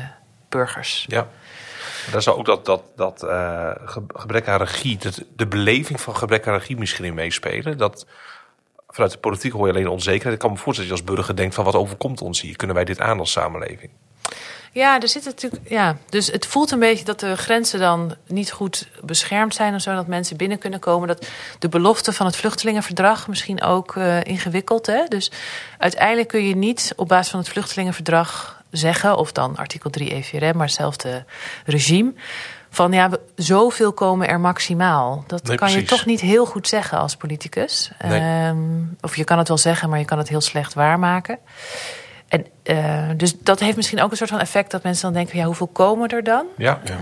[0.48, 1.04] burgers.
[1.08, 1.26] Ja.
[2.12, 3.20] Daar zou ook dat, dat, dat
[3.84, 7.78] ge- gebrek aan regie, dat, de beleving van gebrek aan regie misschien in meespelen.
[7.78, 8.06] Dat
[8.90, 10.34] vanuit de politiek hoor je alleen onzekerheid.
[10.34, 12.56] Ik kan me voorstellen dat je als burger denkt van wat overkomt ons hier?
[12.56, 13.90] Kunnen wij dit aan als samenleving?
[14.72, 15.68] Ja, er zit natuurlijk.
[15.68, 19.80] Ja, dus het voelt een beetje dat de grenzen dan niet goed beschermd zijn of
[19.80, 21.08] zo, dat mensen binnen kunnen komen.
[21.08, 21.26] Dat
[21.58, 24.86] de belofte van het vluchtelingenverdrag misschien ook uh, ingewikkeld.
[24.86, 25.04] Hè?
[25.08, 25.30] Dus
[25.78, 30.56] uiteindelijk kun je niet op basis van het vluchtelingenverdrag zeggen, of dan artikel 3 EVRM,
[30.56, 31.24] maar hetzelfde
[31.64, 32.12] regime.
[32.72, 35.24] Van ja, zoveel komen er maximaal.
[35.26, 37.90] Dat Nee, kan je toch niet heel goed zeggen als politicus.
[38.04, 38.20] Nee.
[38.20, 38.58] Ehm,
[39.00, 41.38] of je kan het wel zeggen, maar je kan het heel slecht waarmaken.
[42.28, 45.38] En, eh, dus dat heeft misschien ook een soort van effect dat mensen dan denken:
[45.38, 46.46] ja, hoeveel komen er dan?
[46.56, 46.80] Ja.
[46.84, 47.00] Ehm,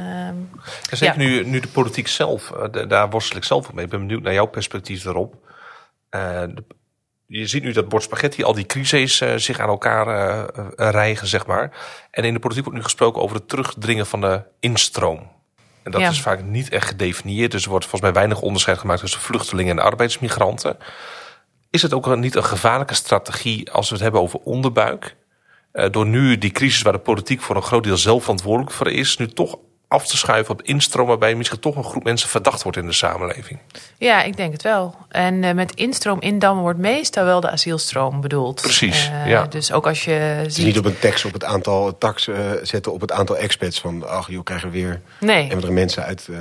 [0.91, 1.29] En zeker Ja.
[1.29, 3.85] nu, nu de politiek zelf, eh, daar worstel ik zelf mee.
[3.85, 5.35] Ik ben benieuwd naar jouw perspectief daarop.
[6.11, 6.65] Eh, de-
[7.27, 11.71] je ziet nu dat bord spaghetti, al die crises zich aan elkaar rijgen, zeg maar.
[12.11, 15.37] En in de politiek wordt nu gesproken over het terugdringen van de instroom.
[15.89, 16.09] En dat Ja.
[16.09, 17.51] is vaak niet echt gedefinieerd.
[17.51, 20.77] Dus er wordt volgens mij weinig onderscheid gemaakt tussen vluchtelingen en arbeidsmigranten.
[21.71, 25.17] Is het ook niet een gevaarlijke strategie als we het hebben over onderbuik?
[25.73, 28.91] Eh, door nu die crisis waar de politiek voor een groot deel zelf verantwoordelijk voor
[28.91, 32.63] is, nu toch af te schuiven op instroom, waarbij misschien toch een groep mensen verdacht
[32.63, 33.59] wordt in de samenleving.
[33.99, 34.95] ja, ik denk het wel.
[35.09, 38.61] En eh, met instroom indammen wordt meestal wel de asielstroom bedoeld.
[38.63, 39.45] Precies, Eh, ja.
[39.47, 40.65] Dus ook als je ziet.
[40.67, 43.81] niet op een tax op het aantal tax eh, zetten op het aantal expats.
[43.81, 45.49] Van ach joh, krijgen we weer Nee.
[45.51, 46.39] en er mensen uit eh,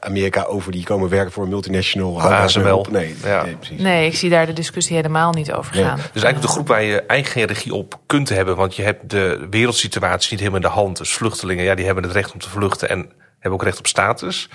[0.00, 2.14] Amerika over die komen werken voor een multinational.
[2.18, 2.78] Daar eens ASML.
[2.78, 2.90] op.
[2.90, 3.42] Nee, Ja.
[3.44, 3.80] nee, precies.
[3.80, 5.84] Nee, ik zie daar de discussie helemaal niet over Nee.
[5.84, 5.96] gaan.
[5.96, 9.10] Dus eigenlijk de groep waar je eigenlijk geen regie op kunt hebben, want je hebt
[9.10, 10.98] de wereldsituatie niet helemaal in de hand.
[10.98, 13.86] Dus vluchtelingen, ja, die hebben het recht om te vluchten en hebben ook recht op
[13.86, 14.48] status.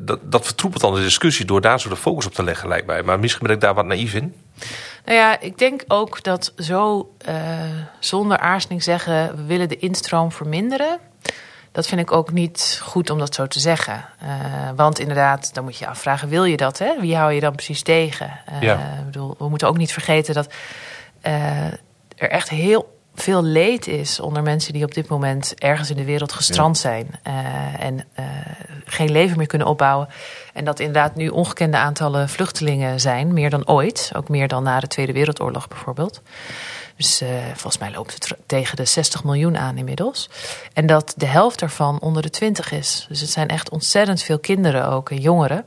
[0.00, 2.86] Dat, dat vertroepelt dan de discussie door daar zo de focus op te leggen, lijkt
[2.86, 3.02] mij.
[3.02, 4.34] Maar misschien ben ik daar wat naïef in.
[5.04, 7.34] Nou ja, ik denk ook dat zo eh,
[7.98, 9.36] zonder aarzeling zeggen...
[9.36, 10.98] we willen de instroom verminderen...
[11.72, 14.04] dat vind ik ook niet goed om dat zo te zeggen.
[14.18, 14.28] Eh,
[14.76, 16.78] want inderdaad, dan moet je je afvragen, wil je dat?
[16.78, 17.00] Hè?
[17.00, 18.40] Wie hou je dan precies tegen?
[18.46, 19.02] Eh, Ja.
[19.04, 20.52] bedoel, we moeten ook niet vergeten dat
[22.16, 26.04] er echt heel veel leed is onder mensen die op dit moment ergens in de
[26.04, 27.34] wereld gestrand zijn eh,
[27.80, 28.24] en eh,
[28.84, 30.08] geen leven meer kunnen opbouwen.
[30.52, 34.80] En dat inderdaad nu ongekende aantallen vluchtelingen zijn, meer dan ooit, ook meer dan na
[34.80, 36.22] de Tweede Wereldoorlog bijvoorbeeld.
[36.96, 40.28] Dus eh, volgens mij loopt het tegen de 60 miljoen aan inmiddels.
[40.72, 43.06] En dat de helft daarvan onder de 20 is.
[43.08, 45.64] Dus het zijn echt ontzettend veel kinderen ook en jongeren.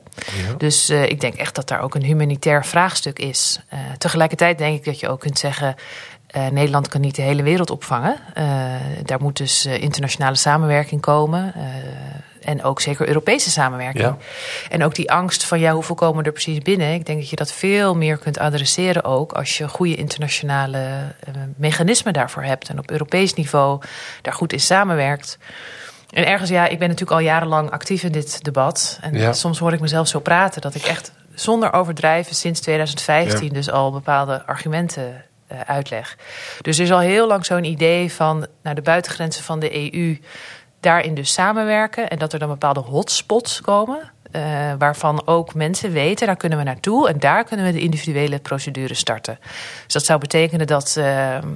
[0.57, 3.59] Dus ik denk echt dat daar ook een humanitair vraagstuk is.
[3.97, 5.75] Tegelijkertijd denk ik dat je ook kunt zeggen.
[6.35, 8.17] Eh, Nederland kan niet de hele wereld opvangen.
[8.33, 8.45] Eh,
[9.03, 11.53] daar moet dus eh, internationale samenwerking komen.
[12.41, 14.03] en ook zeker Europese samenwerking.
[14.03, 14.17] Ja.
[14.69, 16.93] En ook die angst van ja, hoeveel komen er precies binnen?
[16.93, 20.87] Ik denk dat je dat veel meer kunt adresseren ook als je goede internationale
[21.57, 22.69] mechanismen daarvoor hebt.
[22.69, 23.81] En op Europees niveau
[24.21, 25.37] daar goed in samenwerkt.
[26.09, 28.97] En ergens, ja, ik ben natuurlijk al jarenlang actief in dit debat.
[29.01, 29.33] En Ja.
[29.33, 33.53] soms hoor ik mezelf zo praten dat ik echt zonder overdrijven sinds 2015 Ja.
[33.53, 35.23] dus al bepaalde argumenten
[35.65, 36.17] uitleg.
[36.61, 40.17] Dus er is al heel lang zo'n idee van naar de buitengrenzen van de EU
[40.85, 44.13] daarin dus samenwerken en dat er dan bepaalde hotspots komen.
[44.31, 44.41] eh,
[44.77, 48.93] waarvan ook mensen weten, daar kunnen we naartoe en daar kunnen we de individuele procedure
[48.93, 49.39] starten.
[49.83, 51.47] Dus dat zou betekenen dat ehm,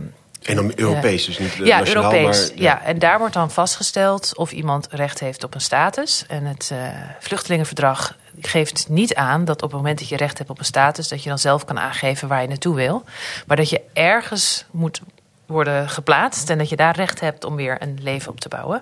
[0.43, 2.49] En dan Europees, dus niet eh, ja, nationaal, Europees.
[2.49, 2.83] maar ja.
[2.83, 6.25] en daar wordt dan vastgesteld of iemand recht heeft op een status.
[6.27, 6.79] En het eh,
[7.19, 11.07] vluchtelingenverdrag geeft niet aan dat op het moment dat je recht hebt op een status,
[11.07, 13.03] dat je dan zelf kan aangeven waar je naartoe wil.
[13.47, 15.01] Maar dat je ergens moet
[15.49, 18.81] worden geplaatst en dat je daar recht hebt om weer een leven op te bouwen.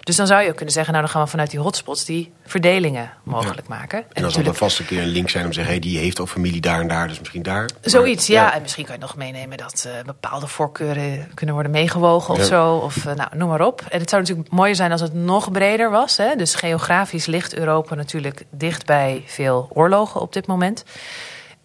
[0.00, 2.32] Dus dan zou je ook kunnen zeggen, nou dan gaan we vanuit die hotspots die
[2.46, 4.04] verdelingen mogelijk maken.
[4.12, 5.72] En dan zal er vast een keer een link zijn om te zeggen...
[5.72, 7.68] Hey, die heeft ook familie daar en daar, dus misschien daar.
[7.80, 8.54] Zoiets, Maar, ja.
[8.54, 12.74] En misschien kan je nog meenemen dat eh, bepaalde voorkeuren kunnen worden meegewogen of zo.
[12.74, 13.82] Of eh, nou, noem maar op.
[13.88, 16.16] En het zou natuurlijk mooier zijn als het nog breder was.
[16.16, 16.36] Hè?
[16.36, 20.84] Dus geografisch ligt Europa natuurlijk dicht bij veel oorlogen op dit moment.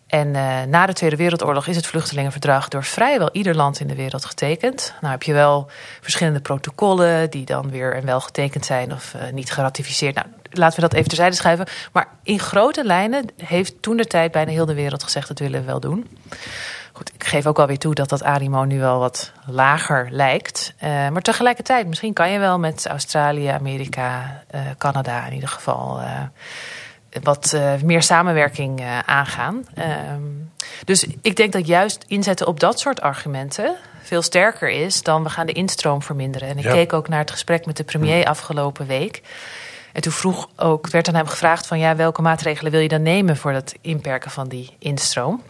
[0.07, 3.95] En eh, na de Tweede Wereldoorlog is het vluchtelingenverdrag door vrijwel ieder land in de
[3.95, 4.93] wereld getekend.
[5.01, 5.69] Nou heb je wel
[6.01, 10.15] verschillende protocollen die dan weer en wel getekend zijn of eh, niet geratificeerd.
[10.15, 11.67] Nou, laten we dat even terzijde schuiven.
[11.91, 15.59] Maar in grote lijnen heeft toen de tijd bijna heel de wereld gezegd dat willen
[15.59, 16.07] we wel doen.
[16.91, 20.73] Goed, ik geef ook alweer toe dat dat animo nu wel wat lager lijkt.
[20.77, 24.43] Eh, maar tegelijkertijd, misschien kan je wel met Australië, Amerika,
[24.77, 26.01] Canada in ieder geval
[27.23, 29.65] wat eh, meer samenwerking eh, aangaan.
[29.75, 30.21] Ehm,
[30.85, 35.29] dus ik denk dat juist inzetten op dat soort argumenten veel sterker is dan we
[35.29, 36.47] gaan de instroom verminderen.
[36.47, 36.71] En ik Ja.
[36.71, 39.21] keek ook naar het gesprek met de premier afgelopen week.
[39.93, 43.01] En toen vroeg ook, werd aan hem gevraagd van ja, welke maatregelen wil je dan
[43.01, 45.41] nemen voor het inperken van die instroom?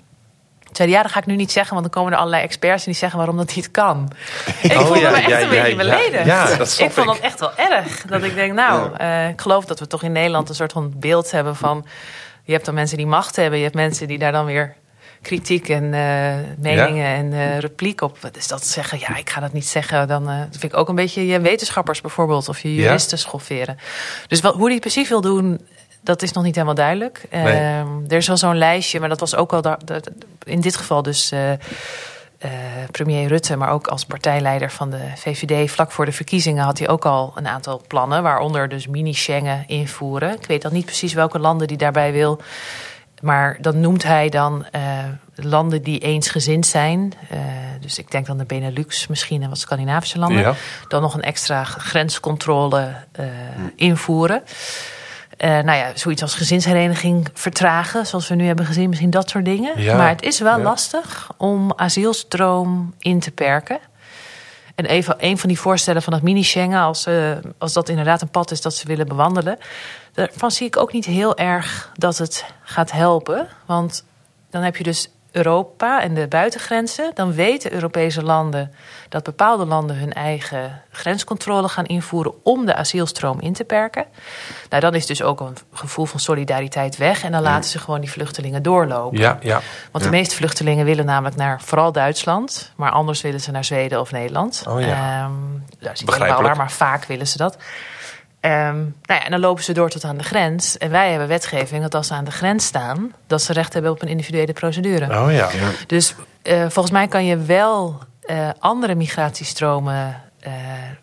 [0.77, 2.43] Toen zei hij, ja, dat ga ik nu niet zeggen, want dan komen er allerlei
[2.43, 4.11] experts en die zeggen waarom dat niet kan.
[4.61, 5.75] Ik Oh, voelde ja, me echt ja, een beetje ja.
[5.75, 6.25] beledigd.
[6.25, 8.01] Ja, dat ik vond dat echt wel erg.
[8.01, 10.93] Dat ik denk, nou, eh, ik geloof dat we toch in Nederland een soort van
[10.95, 11.85] beeld hebben van...
[12.43, 14.75] Je hebt dan mensen die macht hebben, je hebt mensen die daar dan weer
[15.21, 18.17] kritiek en eh, meningen en uh, repliek op.
[18.33, 18.99] Is dat zeggen?
[18.99, 20.07] Ja, ik ga dat niet zeggen.
[20.07, 23.23] Dan uh, vind ik ook een beetje je wetenschappers bijvoorbeeld of je juristen ja.
[23.23, 23.77] schofferen.
[24.27, 25.67] Dus wat, hoe het precies wil doen,
[26.07, 27.25] dat is nog niet helemaal duidelijk.
[27.31, 27.43] Nee.
[27.43, 29.77] Ehm, er is wel zo'n lijstje, maar dat was ook al
[30.43, 31.31] in dit geval dus.
[31.31, 32.51] Uh,
[32.91, 36.87] premier Rutte, maar ook als partijleider van de VVD vlak voor de verkiezingen had hij
[36.87, 40.33] ook al een aantal plannen, waaronder dus mini-Schengen invoeren.
[40.33, 42.41] Ik weet dan niet precies welke landen die daarbij wil,
[43.21, 44.81] maar dan noemt hij dan uh,
[45.35, 47.13] landen die eensgezind zijn.
[47.33, 47.39] Uh,
[47.81, 50.41] dus ik denk dan de Benelux misschien en wat Scandinavische landen.
[50.41, 50.53] Ja.
[50.87, 52.95] Dan nog een extra grenscontrole
[53.75, 54.43] invoeren.
[55.37, 59.45] Uh, nou ja, zoiets als gezinshereniging vertragen, zoals we nu hebben gezien, misschien dat soort
[59.45, 59.81] dingen.
[59.81, 60.63] Ja, maar het is wel ja.
[60.63, 63.79] lastig om asielstroom in te perken.
[64.75, 68.29] En even een van die voorstellen van dat mini-Schengen, als, uh, als dat inderdaad een
[68.29, 69.57] pad is dat ze willen bewandelen,
[70.13, 73.47] daarvan zie ik ook niet heel erg dat het gaat helpen.
[73.65, 74.05] Want
[74.49, 78.71] dan heb je dus Europa en de buitengrenzen, dan weten Europese landen
[79.09, 84.05] dat bepaalde landen hun eigen grenscontrole gaan invoeren om de asielstroom in te perken.
[84.69, 87.99] Nou, dan is dus ook een gevoel van solidariteit weg en dan laten ze gewoon
[87.99, 89.17] die vluchtelingen doorlopen.
[89.17, 89.61] Ja, ja.
[89.91, 90.17] Want de ja.
[90.17, 94.63] meeste vluchtelingen willen namelijk naar vooral Duitsland, maar anders willen ze naar Zweden of Nederland.
[94.67, 95.25] Oh, ja.
[95.25, 97.57] um, dat is niet helemaal waar, maar vaak willen ze dat.
[98.47, 100.77] Um, nou ja, en dan lopen ze door tot aan de grens.
[100.77, 103.91] En wij hebben wetgeving dat als ze aan de grens staan, dat ze recht hebben
[103.91, 105.05] op een individuele procedure.
[105.05, 105.49] Oh ja.
[105.51, 105.69] ja.
[105.87, 110.53] Dus uh, volgens mij kan je wel uh, andere migratiestromen uh,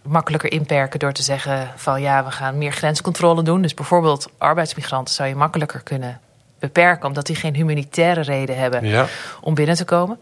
[0.03, 3.63] makkelijker inperken door te zeggen van ja, we gaan meer grenscontrole doen.
[3.63, 6.21] Dus bijvoorbeeld arbeidsmigranten zou je makkelijker kunnen
[6.59, 9.07] beperken, omdat die geen humanitaire reden hebben ja.
[9.41, 10.19] om binnen te komen.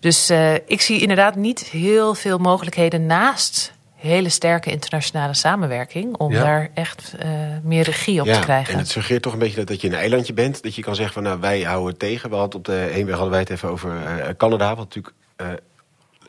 [0.00, 3.73] Dus uh, ik zie inderdaad niet heel veel mogelijkheden naast
[4.08, 6.42] hele sterke internationale samenwerking om Ja.
[6.42, 7.30] daar echt uh,
[7.62, 8.72] meer regie op ja, te krijgen.
[8.72, 10.62] En het suggereert toch een beetje dat, dat je een eilandje bent.
[10.62, 12.30] Dat je kan zeggen van nou wij houden het tegen.
[12.30, 14.68] We hadden op de heenweg hadden wij het even over uh, Canada.
[14.68, 15.46] Wat natuurlijk uh,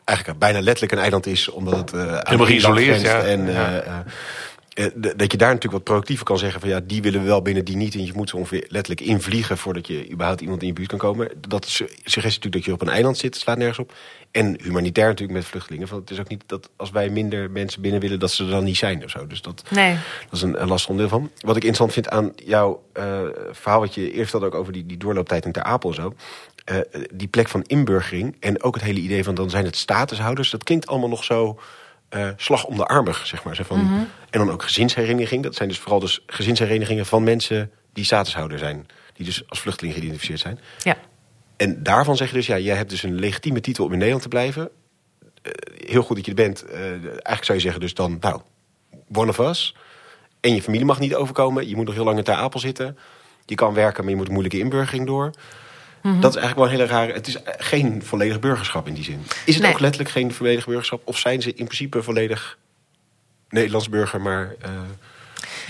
[0.04, 1.48] eigenlijk bijna letterlijk een eiland is.
[1.48, 3.20] Omdat het uh, helemaal geïsoleerd ja.
[3.20, 4.04] En, ja.
[5.16, 7.64] Dat je daar natuurlijk wat proactiever kan zeggen van ja, die willen we wel binnen,
[7.64, 7.94] die niet.
[7.94, 10.98] En je moet ze ongeveer letterlijk invliegen voordat je überhaupt iemand in je buurt kan
[10.98, 11.30] komen.
[11.48, 13.92] Dat is suggestie natuurlijk dat je op een eiland zit, slaat nergens op.
[14.30, 15.88] En humanitair natuurlijk met vluchtelingen.
[15.88, 18.50] Want het is ook niet dat als wij minder mensen binnen willen, dat ze er
[18.50, 19.26] dan niet zijn of zo.
[19.26, 19.94] Dus dat, nee.
[20.24, 21.30] dat is een, een lastig onderdeel van.
[21.40, 24.86] Wat ik interessant vind aan jouw uh, verhaal, wat je eerst vertelde ook over die,
[24.86, 26.14] die doorlooptijd in Ter Apel en zo.
[26.72, 26.78] Uh,
[27.14, 30.50] die plek van inburgering en ook het hele idee van dan zijn het statushouders.
[30.50, 31.58] Dat klinkt allemaal nog zo
[32.10, 33.56] uh, slag om de armig, zeg maar.
[33.56, 33.86] Van, Mhm.
[33.86, 34.08] mm -hmm.
[34.30, 35.42] En dan ook gezinshereniging.
[35.42, 38.86] Dat zijn dus vooral dus gezinsherenigingen van mensen die statushouder zijn.
[39.12, 40.60] Die dus als vluchteling geïdentificeerd zijn.
[40.82, 40.96] Ja.
[41.56, 44.22] En daarvan zeg je dus, ja, jij hebt dus een legitieme titel om in Nederland
[44.22, 44.70] te blijven.
[45.42, 45.52] Uh,
[45.86, 46.64] heel goed dat je er bent.
[46.64, 48.40] Uh, eigenlijk zou je zeggen dus dan, nou,
[49.12, 49.76] one of us.
[50.40, 51.68] En je familie mag niet overkomen.
[51.68, 52.98] Je moet nog heel lang in Ter Apel zitten.
[53.44, 55.30] Je kan werken, maar je moet een moeilijke inburgering door.
[56.06, 56.20] -hmm.
[56.20, 57.12] Dat is eigenlijk wel een hele rare...
[57.12, 59.26] Het is geen volledig burgerschap in die zin.
[59.44, 59.72] Is het nee.
[59.72, 61.00] ook letterlijk geen volledig burgerschap?
[61.04, 62.58] Of zijn ze in principe volledig
[63.48, 64.70] Nederlands burger, maar uh,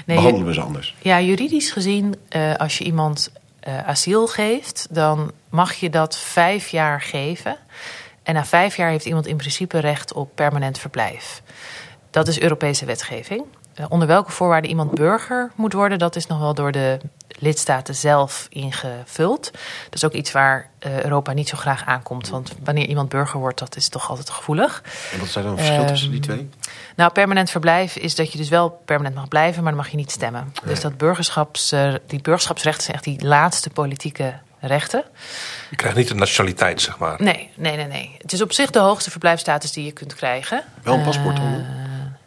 [0.07, 0.94] nee, behandelen we ze anders?
[1.03, 3.31] Ja, juridisch gezien, uh, als je iemand
[3.68, 4.87] uh, asiel geeft...
[4.90, 7.57] dan mag je dat vijf jaar geven.
[8.22, 11.42] En na vijf jaar heeft iemand in principe recht op permanent verblijf.
[12.11, 13.44] Dat is Europese wetgeving.
[13.81, 15.99] Uh, onder welke voorwaarden iemand burger moet worden...
[15.99, 16.99] dat is nog wel door de
[17.39, 19.53] lidstaten zelf ingevuld.
[19.85, 22.29] Dat is ook iets waar uh, Europa niet zo graag aankomt.
[22.29, 24.83] Want wanneer iemand burger wordt, dat is toch altijd gevoelig.
[25.12, 26.49] En wat zijn dan verschil uh, tussen die twee?
[26.97, 29.62] Nou, permanent verblijf is dat je dus wel permanent mag blijven...
[29.62, 30.43] maar dan mag je niet stemmen.
[30.43, 30.75] Nee.
[30.75, 35.05] Dus dat burgerschaps, uh, die burgerschapsrechten zijn echt die laatste politieke rechten.
[35.71, 37.23] Je krijgt niet de nationaliteit, zeg maar.
[37.23, 38.17] Nee, nee, nee, nee.
[38.19, 40.65] Het is op zich de hoogste verblijfstatus die je kunt krijgen.
[40.83, 41.39] Wel een paspoort?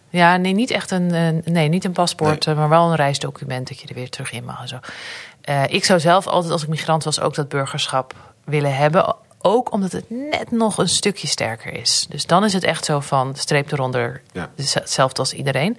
[0.09, 2.55] Ja, nee, niet echt een, nee, niet een paspoort, nee.
[2.55, 4.79] maar wel een reisdocument dat je er weer terug in mag en zo.
[5.49, 9.15] Uh, ik zou zelf altijd als ik migrant was ook dat burgerschap willen hebben.
[9.41, 12.05] Ook omdat het net nog een stukje sterker is.
[12.09, 14.49] Dus dan is het echt zo van streep eronder, ja.
[14.55, 15.77] hetzelfde als iedereen.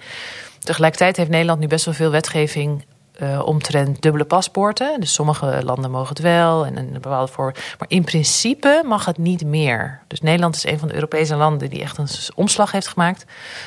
[0.59, 2.85] Tegelijkertijd heeft Nederland nu best wel veel wetgeving
[3.19, 4.99] uh, omtrent dubbele paspoorten.
[4.99, 7.51] Dus sommige landen mogen het wel en een bepaalde voor.
[7.79, 10.01] Maar in principe mag het niet meer.
[10.07, 13.25] Dus Nederland is een van de Europese landen die echt een omslag heeft gemaakt.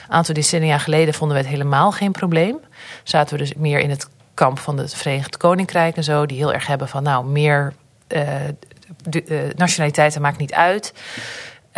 [0.08, 2.58] Een aantal decennia geleden vonden we het helemaal geen probleem.
[3.02, 6.52] Zaten we dus meer in het kamp van het Verenigd Koninkrijk en zo, die heel
[6.52, 7.72] erg hebben van nou meer
[9.02, 10.92] de, uh, nationaliteiten maakt niet uit.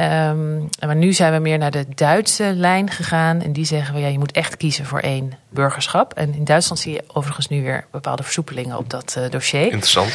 [0.01, 3.43] Um, maar nu zijn we meer naar de Duitse lijn gegaan.
[3.43, 6.15] En die zeggen we, ja, je moet echt kiezen voor één burgerschap.
[6.15, 9.63] En in Duitsland zie je overigens nu weer bepaalde versoepelingen op dat uh, dossier.
[9.63, 10.09] Interessant.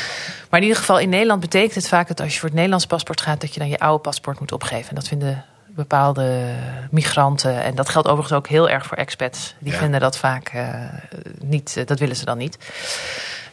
[0.49, 2.85] Maar in ieder geval in Nederland betekent het vaak dat als je voor het Nederlands
[2.85, 4.89] paspoort gaat, dat je dan je oude paspoort moet opgeven.
[4.89, 6.55] En dat vinden bepaalde
[6.91, 7.63] migranten.
[7.63, 9.55] En dat geldt overigens ook heel erg voor expats.
[9.59, 9.79] Die ja.
[9.79, 10.63] vinden dat vaak uh,
[11.39, 12.57] niet, uh, dat willen ze dan niet.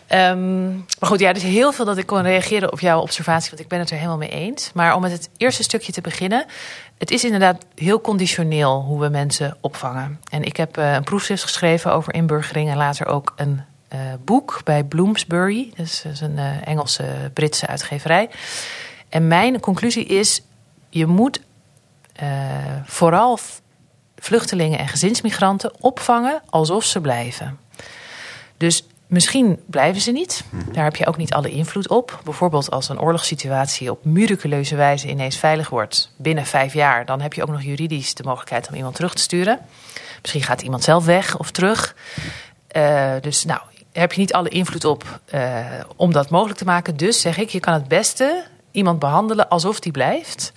[0.09, 3.51] Ehm, maar goed, ja, er is heel veel dat ik kon reageren op jouw observatie,
[3.51, 4.71] want ik ben het er helemaal mee eens.
[4.75, 6.45] Maar om met het eerste stukje te beginnen.
[6.99, 10.21] Het is inderdaad heel conditioneel hoe we mensen opvangen.
[10.31, 14.61] En ik heb eh, een proefschrift geschreven over inburgering en later ook een eh, boek
[14.65, 15.73] bij Bloomsbury.
[15.75, 18.31] Is, dat is een eh, Engelse, Britse uitgeverij.
[19.09, 20.43] En mijn conclusie is:
[20.91, 21.41] je moet
[22.85, 23.39] vooral
[24.17, 27.59] vluchtelingen en gezinsmigranten opvangen alsof ze blijven.
[28.57, 30.45] Dus misschien blijven ze niet.
[30.73, 32.21] Daar heb je ook niet alle invloed op.
[32.25, 37.33] Bijvoorbeeld als een oorlogssituatie op miraculeuze wijze ineens veilig wordt binnen vijf jaar, dan heb
[37.33, 39.59] je ook nog juridisch de mogelijkheid om iemand terug te sturen.
[40.21, 41.97] Misschien gaat iemand zelf weg of terug.
[42.69, 43.61] Eh, dus nou,
[43.93, 45.67] heb je niet alle invloed op eh,
[45.97, 46.97] om dat mogelijk te maken.
[46.97, 50.53] Dus zeg ik, je kan het beste iemand behandelen alsof die blijft.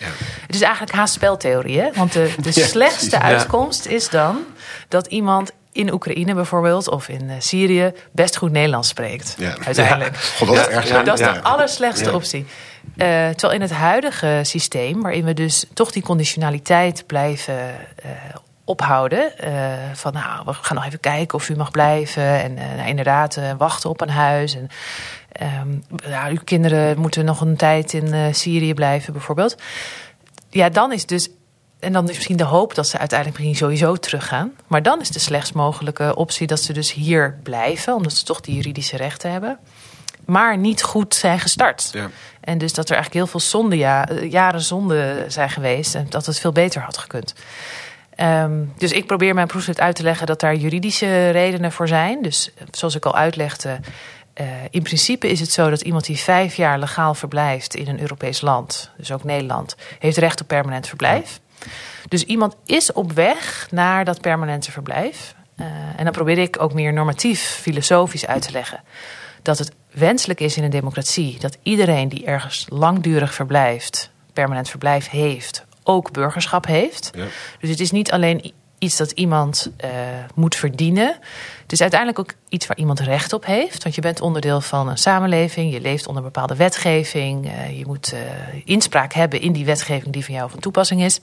[0.48, 1.92] Het is eigenlijk haast speltheorie, hè?
[1.94, 4.38] Want de, de Ja, slechtste uitkomst is dan
[4.88, 9.36] dat iemand in Oekraïne bijvoorbeeld of in eh, Syrië best goed Nederlands spreekt.
[9.38, 9.56] Ja.
[9.66, 10.18] Uiteindelijk.
[10.18, 11.06] God, dat is erg zijn.
[11.06, 11.34] Dat is Ja.
[11.34, 12.16] de allerslechtste Ja.
[12.16, 12.46] optie.
[12.98, 18.10] Eh, terwijl in het huidige systeem, waarin we dus toch die conditionaliteit blijven eh,
[18.66, 19.38] ophouden.
[19.38, 19.54] eh,
[19.94, 22.24] van nou, we gaan nog even kijken of u mag blijven.
[22.42, 24.56] En eh, nou, inderdaad, eh, wachten op een huis.
[24.56, 24.68] En
[25.32, 25.68] ehm,
[26.10, 29.56] ja, uw kinderen moeten nog een tijd in eh, Syrië blijven, bijvoorbeeld.
[30.50, 31.30] Ja, dan is dus.
[31.82, 34.52] En dan is misschien de hoop dat ze uiteindelijk misschien sowieso teruggaan.
[34.67, 38.41] Maar dan is de slechtst mogelijke optie dat ze dus hier blijven, omdat ze toch
[38.41, 39.60] die juridische rechten hebben.
[40.26, 41.89] Maar niet goed zijn gestart.
[41.91, 42.10] Ja.
[42.41, 45.96] En dus dat er eigenlijk heel veel zonde, ja, jaren zonde zijn geweest.
[45.96, 47.34] En dat het veel beter had gekund.
[48.15, 52.22] Ehm, dus ik probeer mijn proefschrift uit te leggen dat daar juridische redenen voor zijn.
[52.22, 53.80] Dus eh, zoals ik al uitlegde,
[54.34, 58.02] eh, in principe is het zo dat iemand die vijf jaar legaal verblijft in een
[58.02, 61.39] Europees land, dus ook Nederland, heeft recht op permanent verblijf.
[62.08, 65.36] Dus iemand is op weg naar dat permanente verblijf.
[65.56, 68.84] Eh, en dan probeer ik ook meer normatief, filosofisch uit te leggen
[69.41, 75.10] dat het wenselijk is in een democratie dat iedereen die ergens langdurig verblijft, permanent verblijf
[75.10, 77.12] heeft, ook burgerschap heeft.
[77.15, 77.26] Ja.
[77.60, 79.89] Dus het is niet alleen iets dat iemand eh,
[80.36, 81.17] moet verdienen.
[81.62, 83.84] Het is uiteindelijk ook iets waar iemand recht op heeft.
[83.84, 85.74] Want je bent onderdeel van een samenleving.
[85.74, 87.48] Je leeft onder bepaalde wetgeving.
[87.48, 88.20] eh, je moet eh,
[88.65, 91.20] inspraak hebben in die wetgeving die van jou van toepassing is.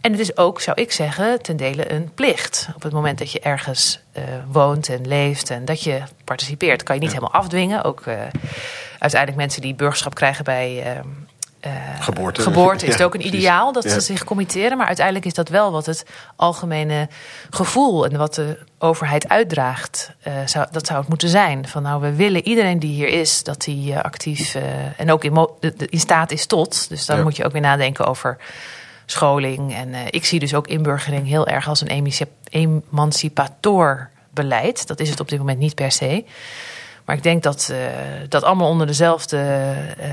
[0.00, 2.68] En het is ook, zou ik zeggen, ten dele een plicht.
[2.74, 4.00] Op het moment dat je ergens
[4.50, 7.84] woont en leeft en dat je participeert, kan je niet helemaal afdwingen.
[7.84, 8.04] Ook
[8.98, 11.02] uiteindelijk mensen die burgerschap krijgen bij.
[11.60, 12.40] Eh, Geboorte.
[12.40, 13.90] geboorte is het ook een ideaal dat Ja.
[13.90, 14.76] ze zich committeren.
[14.76, 16.04] Maar uiteindelijk is dat wel wat het
[16.36, 17.08] algemene
[17.50, 20.10] gevoel en wat de overheid uitdraagt.
[20.22, 21.68] eh, zou, dat zou het moeten zijn.
[21.68, 24.56] Van nou, we willen iedereen die hier is, dat die eh, actief
[24.96, 25.48] en ook in,
[25.90, 26.88] staat is tot.
[26.88, 27.22] Dus dan Ja.
[27.22, 28.36] moet je ook weer nadenken over
[29.06, 29.74] scholing.
[29.74, 34.86] En ik zie dus ook inburgering heel erg als een emancip- emancipator beleid.
[34.86, 36.24] Dat is het op dit moment niet per se.
[37.06, 37.78] Maar ik denk dat eh,
[38.28, 39.36] dat allemaal onder dezelfde
[39.98, 40.10] eh,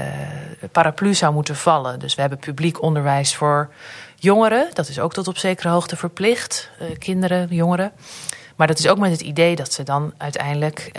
[0.72, 2.00] paraplu zou moeten vallen.
[2.00, 3.70] Dus we hebben publiek onderwijs voor
[4.16, 4.70] jongeren.
[4.74, 6.70] Dat is ook tot op zekere hoogte verplicht.
[6.80, 7.92] Eh, kinderen, jongeren.
[8.56, 10.90] Maar dat is ook met het idee dat ze dan uiteindelijk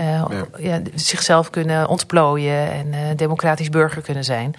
[0.59, 4.55] ja, zichzelf kunnen ontplooien en democratisch burger kunnen zijn.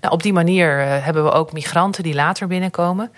[0.00, 3.10] Nou, op die manier hebben we ook migranten die later binnenkomen.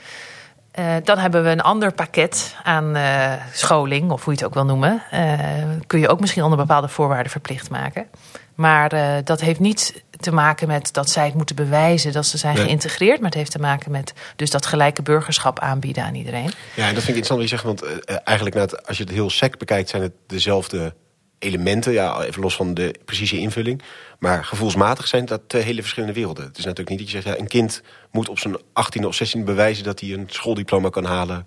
[0.81, 4.55] Eh, dan hebben we een ander pakket aan eh, scholing, of hoe je het ook
[4.55, 5.03] wil noemen.
[5.11, 5.38] Eh,
[5.87, 8.07] kun je ook misschien onder bepaalde voorwaarden verplicht maken.
[8.55, 12.55] Maar dat heeft niet te maken met dat zij het moeten bewijzen dat ze zijn
[12.55, 12.64] Nee.
[12.64, 13.16] geïntegreerd.
[13.16, 16.51] Maar het heeft te maken met dus dat gelijke burgerschap aanbieden aan iedereen.
[16.75, 17.64] Ja, en dat vind ik interessant wat je zegt.
[17.64, 20.95] Want eigenlijk, als je het heel sec bekijkt, zijn het dezelfde
[21.40, 21.92] elementen.
[21.92, 23.83] Ja, even los van de precieze invulling.
[24.18, 26.44] Maar gevoelsmatig zijn dat hele verschillende werelden.
[26.44, 29.22] Het is natuurlijk niet dat je zegt, ja, een kind moet op zijn 18e of
[29.22, 31.46] 16e bewijzen dat hij een schooldiploma kan halen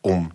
[0.00, 0.32] om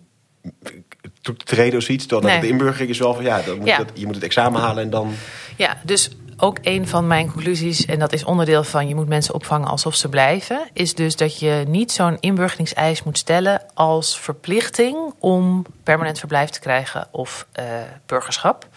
[1.20, 2.06] toe te treden of zoiets.
[2.06, 2.40] Nee.
[2.40, 3.76] de inburgering is wel van ja, dan moet Ja.
[3.76, 5.14] Dat, je moet het examen halen en dan.
[5.56, 9.34] Ja, dus ook een van mijn conclusies, en dat is onderdeel van je moet mensen
[9.34, 15.14] opvangen alsof ze blijven, is dus dat je niet zo'n inburgeringseis moet stellen als verplichting
[15.18, 17.64] om permanent verblijf te krijgen of eh,
[18.06, 18.68] burgerschap.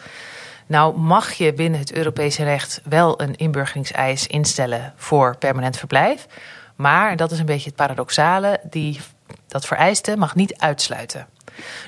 [0.65, 6.28] Nou mag je binnen het Europese recht wel een inburgeringseis instellen voor permanent verblijf.
[6.76, 9.00] Maar, dat is een beetje het paradoxale, die,
[9.48, 11.28] dat vereiste mag niet uitsluiten.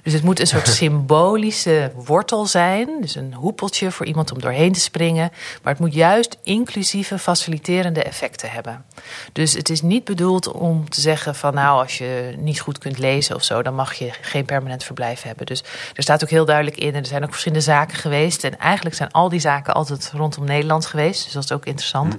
[0.03, 2.89] Dus het moet een soort symbolische wortel zijn.
[3.01, 5.31] Dus een hoepeltje voor iemand om doorheen te springen.
[5.63, 8.85] Maar het moet juist inclusieve, faciliterende effecten hebben.
[9.33, 12.97] Dus het is niet bedoeld om te zeggen van nou, als je niet goed kunt
[12.97, 15.45] lezen of zo, dan mag je geen permanent verblijf hebben.
[15.45, 18.43] Dus er staat ook heel duidelijk in, en er zijn ook verschillende zaken geweest.
[18.43, 21.23] En eigenlijk zijn al die zaken altijd rondom Nederland geweest.
[21.23, 22.15] Dus dat is ook interessant.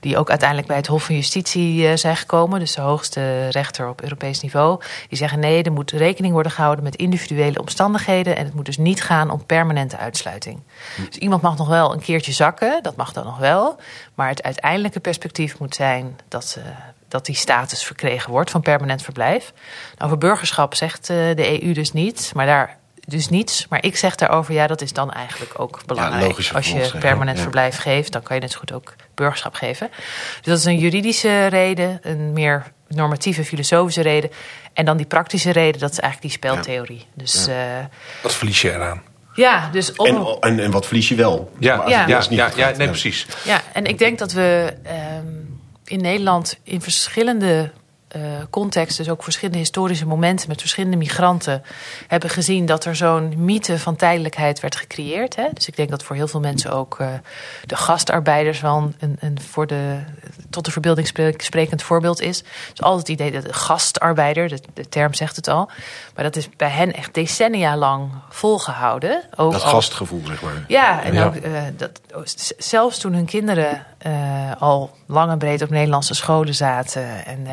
[0.00, 2.60] Die ook uiteindelijk bij het Hof van Justitie eh, zijn gekomen.
[2.60, 4.80] Dus de hoogste rechter op Europees niveau.
[5.08, 8.36] Die zeggen nee, er moet rekening worden gehouden houden met individuele omstandigheden.
[8.36, 10.60] En het moet dus niet gaan om permanente uitsluiting.
[10.96, 13.76] Dus iemand mag nog wel een keertje zakken, dat mag dan nog wel.
[14.14, 16.64] Maar het uiteindelijke perspectief moet zijn dat, uh,
[17.08, 19.52] dat die status verkregen wordt van permanent verblijf.
[19.98, 23.66] Nou, over burgerschap zegt uh, de EU dus niet, maar daar dus niets.
[23.68, 26.40] Maar ik zeg daarover, ja, dat is dan eigenlijk ook belangrijk.
[26.40, 27.42] Ja, Als je permanent ja.
[27.42, 29.90] verblijf geeft, dan kan je net zo goed ook burgerschap geven.
[30.36, 34.30] Dus dat is een juridische reden, een meer normatieve filosofische reden.
[34.72, 37.06] En dan die praktische reden, dat is eigenlijk die speltheorie.
[37.14, 37.54] Dus, uh,
[38.22, 39.02] Wat verlies je eraan?
[39.34, 40.06] Ja, dus om...
[40.06, 41.52] en, en, en wat verlies je wel?
[41.58, 43.26] Ja, ja, ja, ja, ja, nee, precies.
[43.44, 44.74] Ja, en ik denk dat we
[45.18, 47.70] um, in Nederland in verschillende
[48.50, 51.62] context, dus ook verschillende historische momenten met verschillende migranten,
[52.06, 55.36] hebben gezien dat er zo'n mythe van tijdelijkheid werd gecreëerd.
[55.36, 55.48] Hè?
[55.52, 57.08] Dus ik denk dat voor heel veel mensen ook uh,
[57.64, 59.98] de gastarbeiders wel een, een, voor de,
[60.50, 62.42] tot de verbeelding sprekend voorbeeld is.
[62.70, 65.70] Dus altijd het idee dat de gastarbeider, de, de, term zegt het al,
[66.14, 69.22] maar dat is bij hen echt decennia lang volgehouden.
[69.36, 70.64] Ook dat al, gastgevoel, zeg maar.
[70.68, 71.24] Ja, en ja.
[71.24, 72.00] ook uh, dat,
[72.58, 73.86] zelfs toen hun kinderen
[74.58, 77.46] al lang en breed op Nederlandse scholen zaten en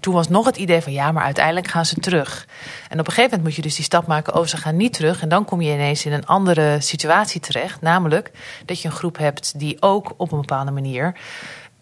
[0.00, 2.46] toen was nog het idee van ja, maar uiteindelijk gaan ze terug.
[2.88, 4.92] En op een gegeven moment moet je dus die stap maken, oh, ze gaan niet
[4.92, 5.22] terug.
[5.22, 7.80] En dan kom je ineens in een andere situatie terecht.
[7.80, 8.30] Namelijk
[8.64, 11.14] dat je een groep hebt die ook op een bepaalde manier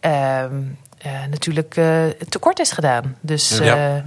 [0.01, 0.45] uh,
[1.07, 1.81] uh, natuurlijk
[2.29, 3.17] tekort is gedaan.
[3.21, 4.03] Dus ja.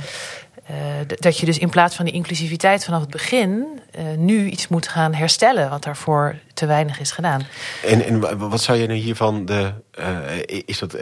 [0.72, 0.76] Uh,
[1.07, 3.66] dat je dus in plaats van die inclusiviteit vanaf het begin
[3.99, 7.47] uh, nu iets moet gaan herstellen, wat daarvoor te weinig is gedaan.
[7.84, 9.74] En, en wat zou je nu hiervan de.
[9.99, 10.95] Uh, is dat,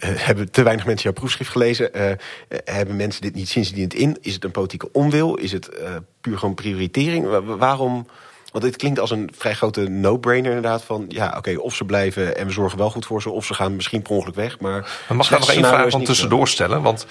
[0.00, 1.90] hebben te weinig mensen jouw proefschrift gelezen?
[2.64, 4.18] hebben mensen dit niet sindsdien in?
[4.20, 5.34] Is het een politieke onwil?
[5.34, 5.68] Is het
[6.20, 7.26] puur gewoon prioritering?
[7.58, 8.06] Waarom?
[8.52, 10.82] Want dit klinkt als een vrij grote no-brainer inderdaad.
[10.82, 13.30] Van ja, oké, okay, of ze blijven en we zorgen wel goed voor ze...
[13.30, 14.60] of ze gaan misschien per ongeluk weg.
[14.60, 16.82] Maar, maar mag ik nog één vraag van tussendoor stellen?
[16.82, 17.06] Want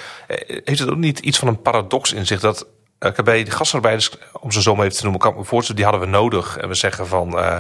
[0.48, 2.40] heeft het ook niet iets van een paradox in zich...
[2.40, 2.68] dat
[3.00, 5.22] uh, bij de gastarbeiders, om ze zo maar even te noemen...
[5.22, 6.58] kan ik me voorstellen, die hadden we nodig.
[6.58, 7.58] En we zeggen van, uh,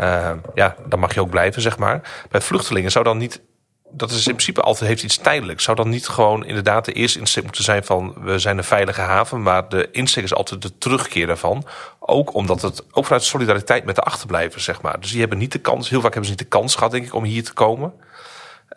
[0.00, 2.26] uh, ja, dan mag je ook blijven, zeg maar.
[2.30, 3.40] Bij vluchtelingen zou dan niet
[3.90, 5.64] dat is in principe altijd heeft iets tijdelijks.
[5.64, 9.00] Zou dan niet gewoon inderdaad de eerste insteek moeten zijn van we zijn een veilige
[9.00, 11.64] haven, maar de insteek is altijd de terugkeer daarvan.
[11.98, 15.00] Ook omdat het ook vanuit solidariteit met de achterblijvers, zeg maar.
[15.00, 17.04] Dus die hebben niet de kans, heel vaak hebben ze niet de kans gehad, denk
[17.04, 17.92] ik, om hier te komen.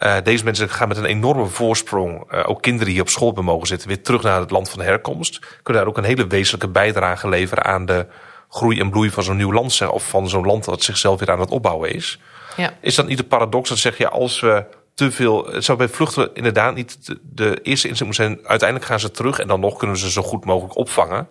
[0.03, 3.27] Uh, deze mensen gaan met een enorme voorsprong, uh, ook kinderen die hier op school
[3.27, 5.39] hebben mogen zitten, weer terug naar het land van herkomst.
[5.39, 8.07] Kunnen daar ook een hele wezenlijke bijdrage leveren aan de
[8.49, 11.31] groei en bloei van zo'n nieuw land, zeg, of van zo'n land dat zichzelf weer
[11.31, 12.19] aan het opbouwen is.
[12.55, 12.73] Ja.
[12.81, 15.45] Is dat niet de paradox dat zeg je, als we te veel.
[15.45, 18.47] Het zou bij vluchten inderdaad niet de, eerste inzet moeten zijn.
[18.47, 21.27] Uiteindelijk gaan ze terug en dan nog kunnen ze zo goed mogelijk opvangen.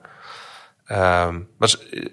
[0.88, 2.04] Um, maar uh,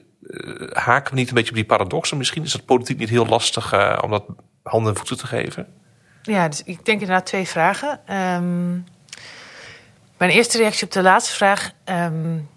[0.71, 2.17] haken we niet een beetje op die paradoxen?
[2.17, 4.25] Misschien is het politiek niet heel lastig uh, om dat
[4.63, 5.67] handen en voeten te geven.
[6.21, 8.15] Ja, dus ik denk inderdaad twee vragen.
[8.15, 8.85] Um,
[10.17, 11.71] mijn eerste reactie op de laatste vraag.
[11.85, 12.49] Um,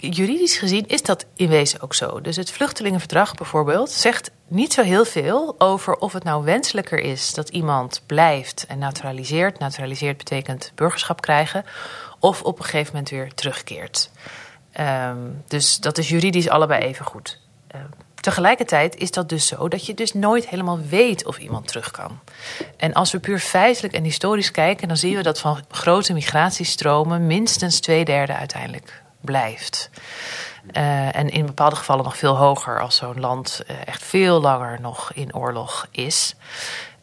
[0.00, 2.20] juridisch gezien is dat in wezen ook zo.
[2.20, 7.34] Dus het vluchtelingenverdrag bijvoorbeeld zegt niet zo heel veel over of het nou wenselijker is
[7.34, 9.58] dat iemand blijft en naturaliseert.
[9.58, 11.64] Naturaliseert betekent burgerschap krijgen.
[12.18, 14.10] Of op een gegeven moment weer terugkeert.
[14.80, 17.40] Um, dus dat is juridisch allebei even goed.
[17.74, 17.80] Uh,
[18.14, 22.20] tegelijkertijd is dat dus zo dat je dus nooit helemaal weet of iemand terug kan.
[22.76, 27.26] En als we puur feitelijk en historisch kijken, dan zien we dat van grote migratiestromen
[27.26, 29.90] minstens twee derde uiteindelijk blijft.
[30.76, 34.80] Uh, en in bepaalde gevallen nog veel hoger als zo'n land uh, echt veel langer
[34.80, 36.34] nog in oorlog is.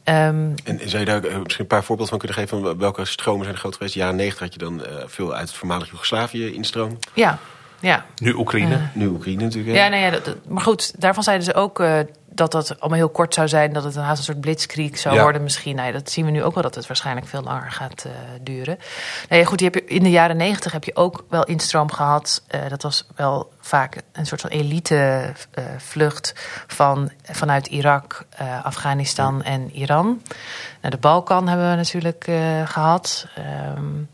[0.03, 2.61] Um, en zou je daar uh, misschien een paar voorbeelden van kunnen geven?
[2.61, 3.95] Van welke stromen zijn groot geweest?
[3.95, 6.99] In de jaren negentig had je dan veel uit het voormalig Joegoslavië instroom.
[7.13, 7.39] Ja,
[7.79, 8.05] ja.
[8.15, 8.79] Nu Oekraïne.
[8.93, 9.75] nu Oekraïne natuurlijk.
[9.75, 11.79] Ja, nou ja dat, dat, maar goed, daarvan zeiden ze ook
[12.37, 13.73] dat dat allemaal heel kort zou zijn.
[13.73, 15.21] Dat het een, een soort blitzkrieg zou ja.
[15.21, 15.75] worden misschien.
[15.75, 18.11] Nee, dat zien we nu ook wel dat het waarschijnlijk veel langer gaat uh,
[18.41, 18.77] duren.
[19.29, 22.43] Nee, goed, je hebt, in de jaren negentig heb je ook wel instroom gehad.
[22.55, 26.33] Uh, dat was wel vaak een soort van elite uh, vlucht
[26.67, 28.25] van, vanuit Irak,
[28.63, 29.51] Afghanistan ja.
[29.51, 30.21] en Iran.
[30.81, 32.29] Nou, de Balkan hebben we natuurlijk
[32.65, 33.27] gehad.
[33.77, 34.09] Um,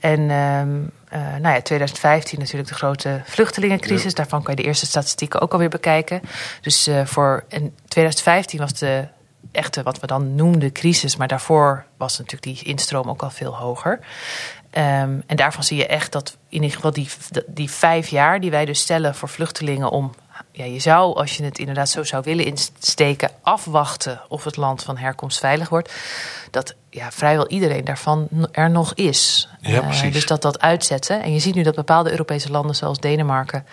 [0.00, 4.10] en um, uh, nou ja, 2015 natuurlijk de grote vluchtelingencrisis.
[4.10, 4.16] Ja.
[4.16, 6.20] Daarvan kan je de eerste statistieken ook alweer bekijken.
[6.60, 9.08] Dus uh, voor in 2015 was de
[9.52, 11.16] echte, wat we dan noemden, crisis.
[11.16, 14.00] Maar daarvoor was natuurlijk die instroom ook al veel hoger.
[14.72, 17.08] Um, en daarvan zie je echt dat in ieder geval die,
[17.46, 20.14] die vijf jaar die wij dus stellen voor vluchtelingen om
[20.58, 24.82] ja, je zou, als je het inderdaad zo zou willen insteken, afwachten of het land
[24.82, 25.92] van herkomst veilig wordt.
[26.50, 29.48] Dat ja, vrijwel iedereen daarvan er nog is.
[29.60, 30.02] Ja, precies.
[30.02, 31.22] Uh, dus dat dat uitzetten.
[31.22, 33.66] En je ziet nu dat bepaalde Europese landen, zoals Denemarken,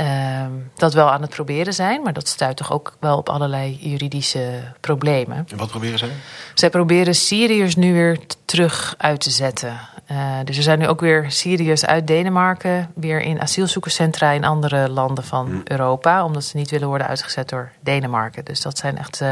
[0.00, 2.02] uh, dat wel aan het proberen zijn.
[2.02, 5.46] Maar dat stuit toch ook wel op allerlei juridische problemen.
[5.50, 6.10] En wat proberen zij?
[6.54, 9.80] Zij proberen Syriërs nu weer terug uit te zetten.
[10.10, 12.90] Uh, dus er zijn nu ook weer Syriërs uit Denemarken...
[12.94, 15.60] weer in asielzoekerscentra in andere landen van Hm.
[15.64, 16.24] Europa...
[16.24, 18.44] omdat ze niet willen worden uitgezet door Denemarken.
[18.44, 19.22] Dus dat zijn echt...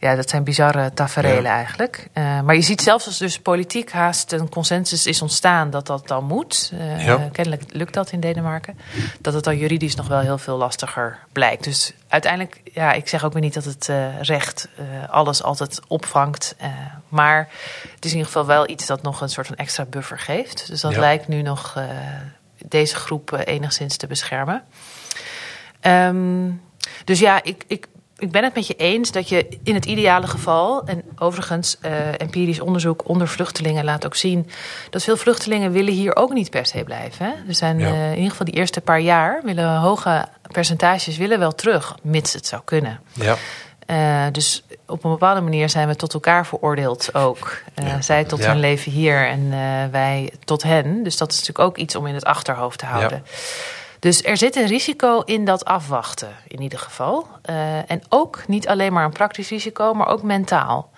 [0.00, 1.54] Ja, dat zijn bizarre tafereelen ja.
[1.54, 2.08] eigenlijk.
[2.14, 6.08] Uh, maar je ziet zelfs als dus politiek haast een consensus is ontstaan dat dat
[6.08, 6.70] dan moet.
[6.74, 7.28] Uh, ja.
[7.32, 8.78] Kennelijk lukt dat in Denemarken.
[9.20, 11.64] Dat het dan juridisch nog wel heel veel lastiger blijkt.
[11.64, 14.68] Dus uiteindelijk, ja, ik zeg ook weer niet dat het uh, recht
[15.10, 16.56] alles altijd opvangt.
[17.08, 17.48] maar
[17.94, 20.66] het is in ieder geval wel iets dat nog een soort van extra buffer geeft.
[20.68, 21.00] Dus dat ja.
[21.00, 21.78] lijkt nu nog
[22.64, 24.62] deze groep enigszins te beschermen.
[25.80, 26.62] Um,
[27.04, 27.86] dus ja, ik, ik
[28.18, 32.20] ik ben het met je eens dat je in het ideale geval, en overigens uh,
[32.20, 34.50] empirisch onderzoek onder vluchtelingen laat ook zien
[34.90, 37.26] dat veel vluchtelingen willen hier ook niet per se blijven.
[37.26, 37.32] Hè?
[37.48, 37.88] Er zijn ja.
[37.88, 42.32] uh, in ieder geval die eerste paar jaar willen hoge percentages willen wel terug, mits
[42.32, 43.00] het zou kunnen.
[43.12, 43.36] Ja.
[43.90, 47.62] Uh, dus op een bepaalde manier zijn we tot elkaar veroordeeld ook.
[47.74, 48.00] Ja.
[48.00, 49.50] Zij tot hun leven hier en
[49.90, 51.02] wij tot hen.
[51.02, 53.22] Dus dat is natuurlijk ook iets om in het achterhoofd te houden.
[53.24, 53.30] Ja.
[53.98, 57.26] Dus er zit een risico in dat afwachten, in ieder geval.
[57.50, 60.90] Uh, en ook niet alleen maar een praktisch risico, maar ook mentaal.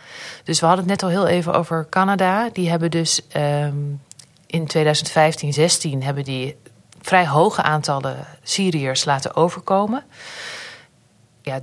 [0.44, 2.48] Dus we hadden het net al heel even over Canada.
[2.52, 4.00] Die hebben dus um,
[4.46, 6.56] in 2015, 16 hebben die
[7.02, 10.04] vrij hoge aantallen Syriërs laten overkomen.
[11.42, 11.60] Ja,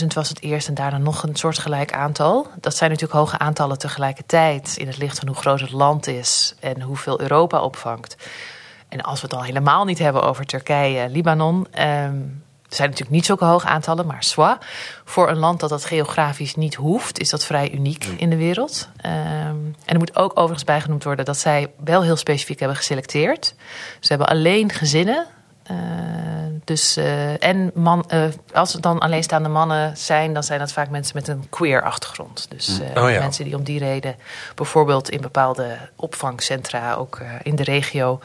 [0.00, 2.46] 30.000 was het eerst en daarna nog een soortgelijk aantal.
[2.60, 6.54] Dat zijn natuurlijk hoge aantallen tegelijkertijd in het licht van hoe groot het land is
[6.60, 8.16] en hoeveel Europa opvangt.
[8.94, 11.56] En als we het al helemaal niet hebben over Turkije, Libanon.
[11.56, 14.58] Um, er zijn natuurlijk niet zulke hoge aantallen, maar swa.
[15.04, 18.88] Voor een land dat dat geografisch niet hoeft, is dat vrij uniek in de wereld.
[18.96, 23.54] Um, en er moet ook overigens bijgenoemd worden dat zij wel heel specifiek hebben geselecteerd.
[24.00, 25.26] Ze hebben alleen gezinnen.
[25.70, 25.76] Uh,
[26.64, 30.88] dus, uh, en man, uh, als het dan alleenstaande mannen zijn, dan zijn dat vaak
[30.88, 32.46] mensen met een queer achtergrond.
[32.50, 33.18] Dus oh ja.
[33.18, 34.16] mensen die om die reden
[34.54, 38.20] bijvoorbeeld in bepaalde opvangcentra, ook in de regio,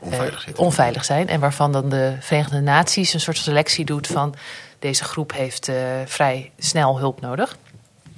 [0.00, 1.28] onveilig, uh, onveilig, zijn.
[1.28, 4.34] En waarvan dan de Verenigde Naties een soort selectie doet van
[4.78, 7.56] deze groep heeft uh, vrij snel hulp nodig.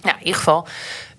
[0.03, 0.67] Ja, in ieder geval.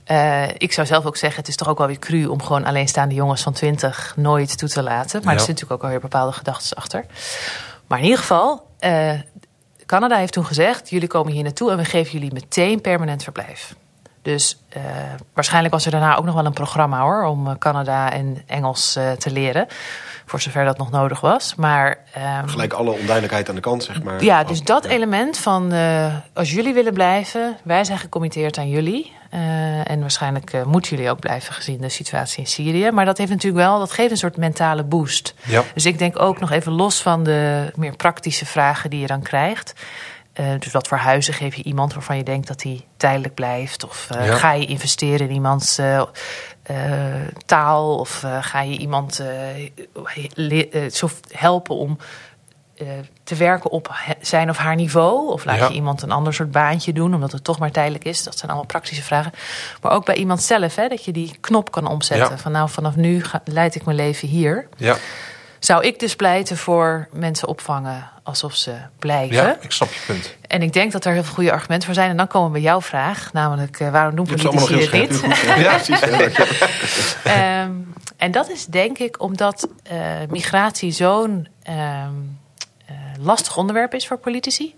[0.08, 2.66] Uh, ik zou zelf ook zeggen, het is toch ook wel weer cru om gewoon
[2.66, 5.22] alleenstaande jongens van 20 nooit toe te laten.
[5.24, 5.40] Maar ja.
[5.40, 7.06] er zit natuurlijk ook alweer bepaalde gedachten achter.
[7.88, 9.12] Maar in ieder geval, uh,
[9.86, 13.76] Canada heeft toen gezegd: jullie komen hier naartoe en we geven jullie meteen permanent verblijf.
[14.22, 14.84] Dus uh,
[15.34, 19.32] waarschijnlijk was er daarna ook nog wel een programma hoor, om Canada en Engels te
[19.32, 19.68] leren.
[20.32, 21.56] Voor zover dat nog nodig was.
[21.56, 21.98] Maar,
[22.42, 24.24] um, Gelijk alle onduidelijkheid aan de kant, zeg maar.
[24.24, 24.90] Ja, dus dat ja.
[24.90, 29.14] element van uh, als jullie willen blijven, wij zijn gecommitteerd aan jullie.
[29.34, 32.92] Uh, en waarschijnlijk uh, moeten jullie ook blijven gezien de situatie in Syrië.
[32.92, 35.34] Maar dat heeft natuurlijk wel, dat geeft een soort mentale boost.
[35.44, 35.64] Ja.
[35.74, 39.22] Dus ik denk ook nog even los van de meer praktische vragen die je dan
[39.22, 39.74] krijgt.
[40.60, 43.84] Dus wat voor huizen geef je iemand waarvan je denkt dat hij tijdelijk blijft?
[43.84, 44.36] Of ja.
[44.36, 45.80] ga je investeren in iemands
[46.72, 47.98] uh, taal?
[47.98, 49.24] Of ga je iemand
[50.92, 51.98] zo helpen om
[53.24, 55.32] te werken op zijn of haar niveau?
[55.32, 55.68] Of laat Ja.
[55.68, 58.24] je iemand een ander soort baantje doen, omdat het toch maar tijdelijk is?
[58.24, 59.32] Dat zijn allemaal praktische vragen.
[59.82, 62.30] Maar ook bij iemand zelf, hè, dat je die knop kan omzetten.
[62.30, 62.38] Ja.
[62.38, 64.68] Van nou, vanaf nu ga, leid ik mijn leven hier.
[64.78, 64.96] Ja.
[65.62, 69.36] Zou ik dus pleiten voor mensen opvangen alsof ze blijven?
[69.36, 70.36] ja, ik snap je punt.
[70.48, 72.10] En ik denk dat er heel veel goede argumenten voor zijn.
[72.10, 75.22] En dan komen we bij jouw vraag, namelijk uh, waarom doen politici niet?
[75.58, 76.00] Ja, precies.
[77.24, 80.00] Ja, um, en dat is denk ik omdat uh,
[80.30, 82.40] migratie zo'n um,
[82.90, 84.76] uh, lastig onderwerp is voor politici.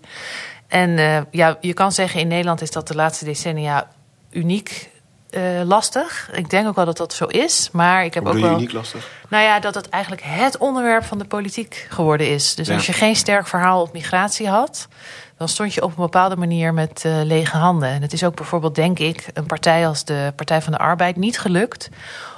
[0.68, 3.88] En ja, je kan zeggen in Nederland is dat de laatste decennia
[4.30, 4.90] uniek
[5.36, 6.30] uh, lastig.
[6.32, 7.68] Ik denk ook wel dat dat zo is.
[7.72, 8.52] Maar ik heb ook wel.
[8.52, 9.08] uniek lastig?
[9.28, 12.54] Nou ja, dat het eigenlijk het onderwerp van de politiek geworden is.
[12.54, 12.74] Dus Ja.
[12.74, 14.88] als je geen sterk verhaal op migratie had,
[15.36, 17.88] dan stond je op een bepaalde manier met uh, lege handen.
[17.88, 21.16] En het is ook bijvoorbeeld, denk ik, een partij als de Partij van de Arbeid
[21.16, 21.88] niet gelukt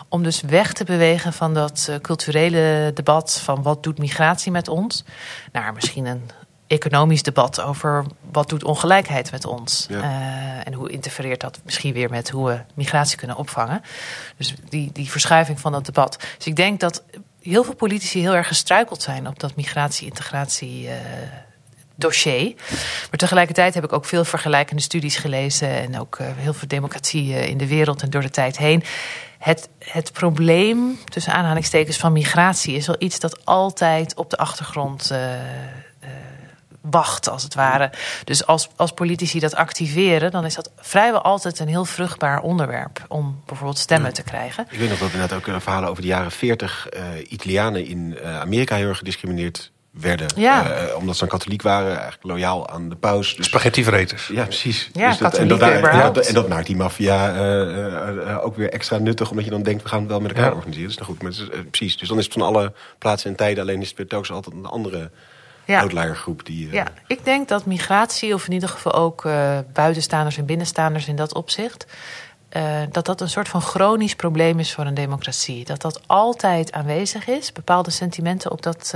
[0.09, 4.69] om dus weg te bewegen van dat uh, culturele debat van wat doet migratie met
[4.69, 5.05] ons,
[5.53, 6.31] naar misschien een
[6.67, 9.87] economisch debat over wat doet ongelijkheid met ons.
[9.89, 9.99] Ja.
[9.99, 13.83] Uh, en hoe interfereert dat misschien weer met hoe we migratie kunnen opvangen.
[14.37, 16.27] Dus die, die verschuiving van dat debat.
[16.37, 17.03] Dus ik denk dat
[17.43, 20.85] heel veel politici heel erg gestruikeld zijn op dat migratie-integratie.
[20.85, 20.93] Uh,
[21.99, 22.55] dossier.
[23.11, 27.49] Maar tegelijkertijd heb ik ook veel vergelijkende studies gelezen en ook uh, heel veel democratie
[27.49, 28.83] in de wereld en door de tijd heen.
[29.39, 35.11] Het, het probleem, tussen aanhalingstekens, van migratie is wel iets dat altijd op de achtergrond
[36.91, 37.91] wacht, als het ware.
[38.25, 43.05] Dus als, als politici dat activeren, dan is dat vrijwel altijd een heel vruchtbaar onderwerp
[43.09, 44.15] om bijvoorbeeld stemmen Ja.
[44.15, 44.67] te krijgen.
[44.71, 48.19] Ik weet nog dat inderdaad ook uh, verhalen over de jaren 40 uh, Italianen in
[48.23, 50.27] uh, Amerika heel erg gediscrimineerd werden.
[50.37, 50.71] Ja.
[50.71, 53.37] Eh, omdat ze dan katholiek waren, eigenlijk loyaal aan de paus.
[53.37, 54.27] Dus, Spaghetti-vreters.
[54.27, 54.91] ja, precies.
[54.93, 55.83] Ja, dus dat, en, dat, en,
[56.13, 59.51] dat, en dat maakt die maffia eh, eh, eh, ook weer extra nuttig, omdat je
[59.51, 60.55] dan denkt, we gaan het wel met elkaar Ja.
[60.57, 60.89] organiseren.
[60.89, 61.99] Dus nou goed, maar eh, precies.
[61.99, 64.55] Dus dan is het van alle plaatsen en tijden, alleen is het weer telkens altijd
[64.57, 65.11] een andere
[65.67, 65.87] Ja.
[66.45, 70.45] Die, eh, Ja, ik denk dat migratie, of in ieder geval ook eh, buitenstaanders en
[70.45, 71.87] binnenstaanders in dat opzicht,
[72.49, 75.65] eh, dat dat een soort van chronisch probleem is voor een democratie.
[75.65, 78.95] Dat dat altijd aanwezig is, bepaalde sentimenten op dat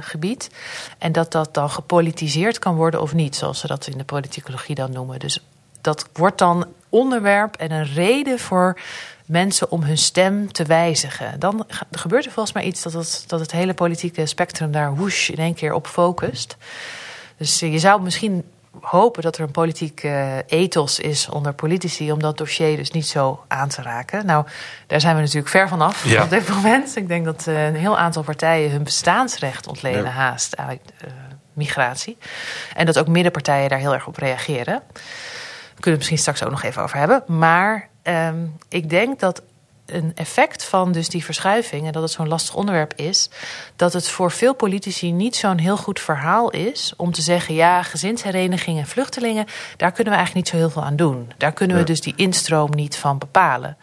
[0.00, 0.50] gebied.
[0.98, 4.74] En dat dat dan gepolitiseerd kan worden of niet, zoals ze dat in de politicologie
[4.74, 5.18] dan noemen.
[5.18, 5.40] Dus
[5.80, 8.78] dat wordt dan onderwerp en een reden voor
[9.26, 11.40] mensen om hun stem te wijzigen.
[11.40, 15.28] Dan gebeurt er volgens mij iets dat het, dat het hele politieke spectrum daar woesh
[15.28, 16.56] in één keer op focust.
[17.36, 18.44] Dus eh, je zou misschien
[18.80, 23.06] hopen dat er een politiek eh, ethos is onder politici om dat dossier dus niet
[23.06, 24.26] zo aan te raken.
[24.26, 24.46] Nou,
[24.86, 26.22] daar zijn we natuurlijk ver vanaf Ja.
[26.22, 26.96] op dit moment.
[26.96, 30.10] Ik denk dat eh, een heel aantal partijen hun bestaansrecht ontlenen Ja.
[30.10, 31.10] haast uit eh,
[31.52, 32.18] migratie.
[32.74, 34.64] En dat ook middenpartijen daar heel erg op reageren.
[34.64, 34.82] Daar
[35.80, 37.22] kunnen we het misschien straks ook nog even over hebben.
[37.26, 39.42] Maar ehm, ik denk dat
[39.86, 41.86] een effect van dus die verschuiving...
[41.86, 43.30] en dat het zo'n lastig onderwerp is...
[43.76, 46.92] dat het voor veel politici niet zo'n heel goed verhaal is...
[46.96, 49.46] om te zeggen, ja, gezinshereniging en vluchtelingen...
[49.76, 51.32] daar kunnen we eigenlijk niet zo heel veel aan doen.
[51.36, 53.76] Daar kunnen we dus die instroom niet van bepalen.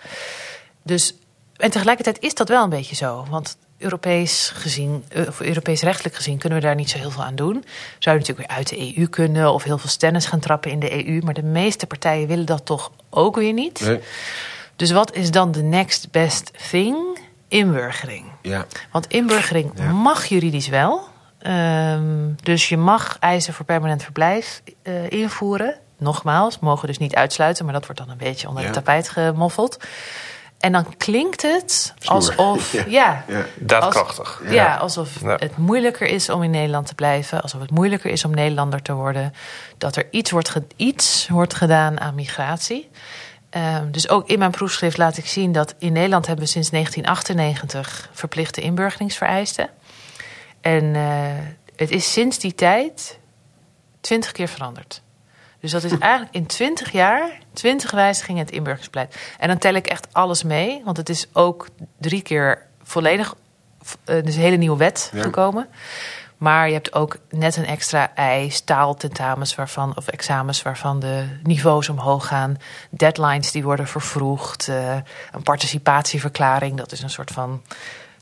[0.83, 1.15] Dus,
[1.55, 3.25] en tegelijkertijd is dat wel een beetje zo.
[3.29, 7.23] Want Europees gezien, eh, of Europees rechtelijk gezien, kunnen we daar niet zo heel veel
[7.23, 7.63] aan doen.
[7.99, 10.79] Zou je natuurlijk weer uit de EU kunnen of heel veel stennis gaan trappen in
[10.79, 11.21] de EU.
[11.23, 13.79] Maar de meeste partijen willen dat toch ook weer niet.
[13.81, 13.99] Nee.
[14.75, 16.97] Dus wat is dan de next best thing?
[17.47, 18.25] Inburgering.
[18.41, 18.65] Ja.
[18.91, 19.91] Want inburgering Ja.
[19.91, 21.07] mag juridisch wel.
[21.39, 22.03] Ehm,
[22.43, 25.77] dus je mag eisen voor permanent verblijf eh, invoeren.
[25.97, 28.69] Nogmaals, mogen dus niet uitsluiten, maar dat wordt dan een beetje onder Ja.
[28.69, 29.77] het tapijt gemoffeld.
[30.59, 32.11] En dan klinkt het Stoer.
[32.15, 32.71] alsof.
[32.73, 32.83] Ja.
[32.87, 33.45] ja, Ja.
[33.55, 34.41] Daadkrachtig.
[34.49, 35.35] ja, alsof Ja.
[35.39, 37.41] het moeilijker is om in Nederland te blijven.
[37.41, 39.33] Alsof het moeilijker is om Nederlander te worden.
[39.77, 42.89] Dat er iets wordt, ge- iets wordt gedaan aan migratie.
[43.49, 46.69] Ehm, dus ook in mijn proefschrift laat ik zien dat in Nederland hebben we sinds
[46.69, 49.69] 1998 verplichte inburgeringsvereisten.
[50.61, 51.03] En eh,
[51.75, 53.19] het is sinds die tijd
[54.01, 55.01] twintig keer veranderd.
[55.59, 59.15] Dus dat is eigenlijk in 20 jaar, 20 wijzigingen het inburgeringsbeleid.
[59.39, 63.35] En dan tel ik echt alles mee, want het is ook drie keer volledig,
[64.05, 65.21] eh, dus een hele nieuwe wet Ja.
[65.21, 65.67] gekomen.
[66.37, 71.89] Maar je hebt ook net een extra eis, taaltentamens waarvan, of examens waarvan de niveaus
[71.89, 72.57] omhoog gaan.
[72.89, 74.67] Deadlines die worden vervroegd.
[74.67, 74.95] eh,
[75.31, 77.61] een participatieverklaring, dat is een soort van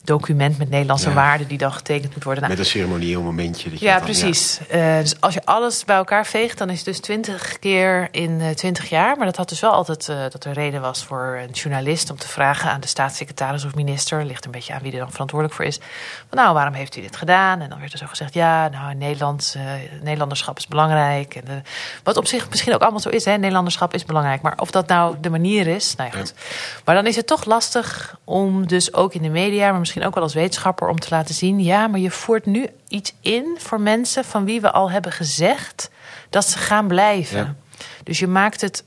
[0.08, 1.16] document met Nederlandse Ja.
[1.16, 2.44] waarden die dan getekend moet worden.
[2.44, 3.70] Nou, Met een ceremonieel momentje.
[3.70, 4.60] Dat je ja, dan- precies.
[4.68, 8.42] Eh, dus als je alles bij elkaar veegt, dan is het dus twintig keer in
[8.42, 9.18] eh, twintig jaar.
[9.18, 12.18] Maar dat had dus wel altijd eh, dat er reden was voor een journalist om
[12.18, 15.58] te vragen aan de staatssecretaris of minister, ligt een beetje aan wie er dan verantwoordelijk
[15.58, 15.80] voor is.
[16.30, 17.62] Van, nou, waarom heeft u dit gedaan?
[17.62, 19.56] En dan werd er zo gezegd, ja, nou, Nederland,
[20.02, 21.36] Nederlanderschap is belangrijk.
[21.36, 21.64] En,
[22.04, 24.42] wat op zich misschien ook allemaal zo is, hè, Nederlanderschap is belangrijk.
[24.42, 26.34] Maar of dat nou de manier is, nou ja, goed.
[26.86, 30.14] Maar dan is het toch lastig om dus ook in de media, maar misschien ook
[30.14, 33.82] wel als wetenschapper, om te laten zien: ja, maar je voert nu iets in voor
[33.82, 35.90] mensen van wie we al hebben gezegd
[36.30, 37.38] dat ze gaan blijven.
[37.38, 37.56] Ja.
[38.04, 38.84] Dus je maakt het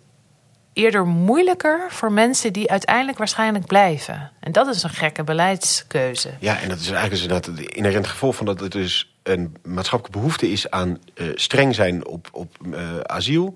[0.72, 4.30] eerder moeilijker voor mensen die uiteindelijk waarschijnlijk blijven.
[4.40, 6.30] En dat is een gekke beleidskeuze.
[6.38, 9.56] Ja, en dat is eigenlijk dus inderdaad het inherent gevolg van dat het dus een
[9.62, 13.54] maatschappelijke behoefte is aan eh, streng zijn op, op eh, asiel.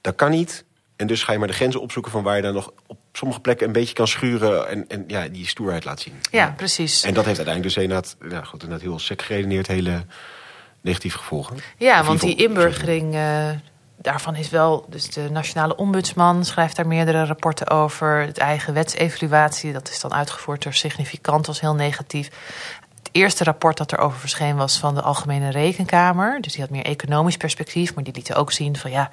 [0.00, 0.64] Dat kan niet.
[1.00, 3.40] En dus ga je maar de grenzen opzoeken van waar je dan nog op sommige
[3.40, 6.14] plekken een beetje kan schuren en, en ja, die stoerheid laat zien.
[6.30, 7.02] Ja, precies.
[7.02, 10.04] En dat heeft uiteindelijk dus inderdaad, ja, goed, inderdaad heel sec geredeneerd hele
[10.80, 11.56] negatieve gevolgen.
[11.76, 13.48] Ja, Of want die inburgering, eh,
[13.96, 14.86] daarvan is wel...
[14.88, 18.20] Dus de nationale ombudsman schrijft daar meerdere rapporten over.
[18.20, 22.30] Het eigen wetsevaluatie, dat is dan uitgevoerd door Significant, was heel negatief.
[22.98, 26.40] Het eerste rapport dat erover verscheen was van de Algemene Rekenkamer.
[26.40, 29.10] Dus die had meer economisch perspectief, maar die lieten ook zien van ja...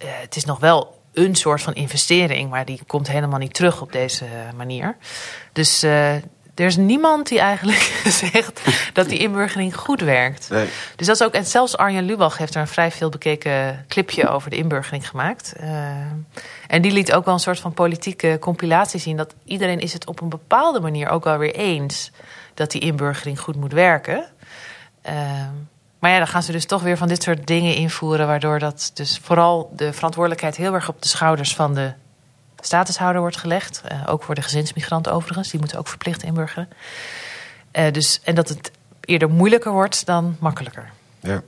[0.00, 3.80] eh, het is nog wel een soort van investering, maar die komt helemaal niet terug
[3.80, 4.24] op deze
[4.56, 4.96] manier.
[5.52, 6.14] Dus eh,
[6.60, 8.60] er is niemand die eigenlijk zegt
[8.92, 10.50] dat die inburgering goed werkt.
[10.50, 10.68] Nee.
[10.96, 14.28] Dus dat is ook, en zelfs Arjen Lubach heeft er een vrij veel bekeken clipje
[14.28, 15.52] over de inburgering gemaakt.
[15.52, 15.70] Eh,
[16.66, 20.06] en die liet ook wel een soort van politieke compilatie zien dat iedereen is het
[20.06, 22.10] op een bepaalde manier ook wel weer eens
[22.54, 24.24] dat die inburgering goed moet werken.
[25.02, 25.14] Eh,
[26.00, 28.90] maar ja, dan gaan ze dus toch weer van dit soort dingen invoeren, waardoor dat
[28.94, 31.92] dus vooral de verantwoordelijkheid heel erg op de schouders van de
[32.60, 33.82] statushouder wordt gelegd.
[33.84, 36.68] Eh, ook voor de gezinsmigranten overigens, die moeten ook verplicht inburgeren.
[37.70, 38.70] Eh, dus, en dat het
[39.00, 40.90] eerder moeilijker wordt dan makkelijker.
[41.20, 41.42] Ja.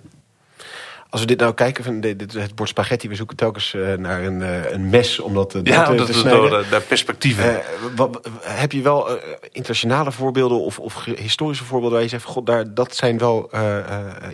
[1.13, 3.95] Als we dit nou kijken, van dit, dit- het bord spaghetti, we zoeken telkens eh,
[3.95, 6.51] naar een, eh, een mes om dat, eh, Ja, te, dat te snijden.
[6.51, 7.63] door de, perspectieven.
[7.97, 9.19] Wat, heb je wel
[9.51, 13.79] internationale voorbeelden of, of historische voorbeelden waar je zegt, god, daar, dat zijn wel eh,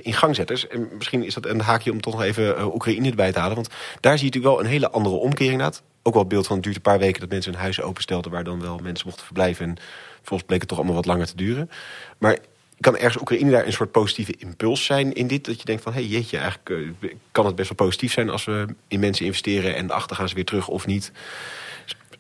[0.03, 0.67] ingangzetters.
[0.69, 3.55] En misschien is dat een haakje om toch nog even Oekraïne erbij te halen.
[3.55, 3.69] Want
[4.01, 5.83] daar zie je natuurlijk wel een hele andere omkering uit.
[6.03, 8.31] Ook wel het beeld van het duurt een paar weken dat mensen hun huizen openstelden
[8.31, 9.67] waar dan wel mensen mochten verblijven.
[9.69, 9.77] En
[10.23, 11.71] volgens bleek het toch allemaal wat langer te duren.
[12.19, 12.39] Maar
[12.81, 15.45] kan ergens Oekraïne daar een soort positieve impuls zijn in dit?
[15.45, 16.71] Dat je denkt van, hé hey, jeetje, eigenlijk
[17.01, 20.29] eh, kan het best wel positief zijn als we in mensen investeren en achter gaan
[20.29, 21.13] ze weer terug of niet.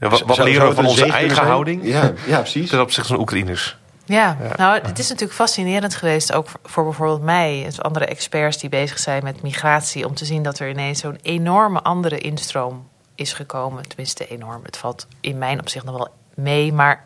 [0.01, 1.81] Ja, wat wat Zou- leren we van onze eigen houding?
[1.85, 2.71] Ja, ja, precies.
[2.71, 3.77] ten opzichte van Oekraïners?
[4.05, 8.59] Ja, nou, het is natuurlijk fascinerend geweest, ook voor- voor bijvoorbeeld mij en andere experts
[8.59, 12.89] die bezig zijn met migratie, om te zien dat er ineens zo'n enorme andere instroom
[13.15, 13.89] is gekomen.
[13.89, 14.61] Tenminste, enorm.
[14.65, 17.05] Het valt in mijn opzicht nog wel mee, maar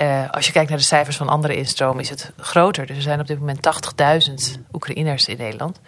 [0.00, 2.86] eh, als je kijkt naar de cijfers van andere instromen, is het groter.
[2.86, 5.80] Dus er zijn op dit moment 80.000 Oekraïners in Nederland.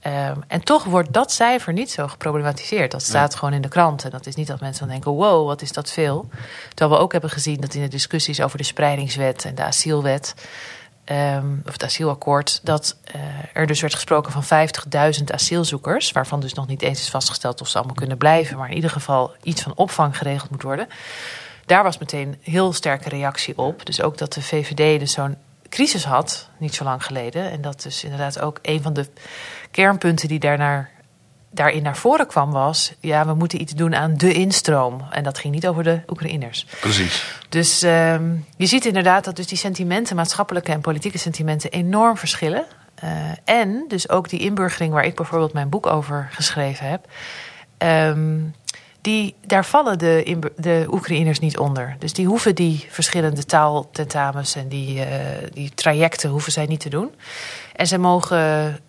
[0.00, 2.90] Ehm, en toch wordt dat cijfer niet zo geproblematiseerd.
[2.90, 4.04] Dat staat gewoon in de krant.
[4.04, 6.28] En dat is niet dat mensen dan denken: wow, wat is dat veel.
[6.74, 10.34] Terwijl we ook hebben gezien dat in de discussies over de spreidingswet en de asielwet.
[11.04, 13.20] ehm, of het asielakkoord, dat eh,
[13.52, 17.68] er dus werd gesproken van 50.000 asielzoekers, waarvan dus nog niet eens is vastgesteld of
[17.68, 20.88] ze allemaal kunnen blijven, maar in ieder geval iets van opvang geregeld moet worden.
[21.66, 23.86] Daar was meteen heel sterke reactie op.
[23.86, 25.36] Dus ook dat de VVD dus zo'n
[25.68, 27.50] crisis had, niet zo lang geleden.
[27.50, 29.06] En dat dus inderdaad ook een van de
[29.70, 30.90] kernpunten die daarnaar,
[31.50, 32.92] daarin naar voren kwam was...
[33.00, 35.02] ja, we moeten iets doen aan de instroom.
[35.10, 36.66] En dat ging niet over de Oekraïners.
[36.80, 37.40] Precies.
[37.48, 42.64] Dus ehm, je ziet inderdaad dat dus die sentimenten, maatschappelijke en politieke sentimenten, enorm verschillen.
[42.94, 43.10] Eh,
[43.44, 47.06] en dus ook die inburgering waar ik bijvoorbeeld mijn boek over geschreven heb.
[47.78, 48.38] ehm,
[49.02, 51.96] die, daar vallen de, de Oekraïners niet onder.
[51.98, 56.88] Dus die hoeven die verschillende taaltentamens en die, eh, die trajecten hoeven zij niet te
[56.88, 57.14] doen.
[57.76, 58.38] En ze mogen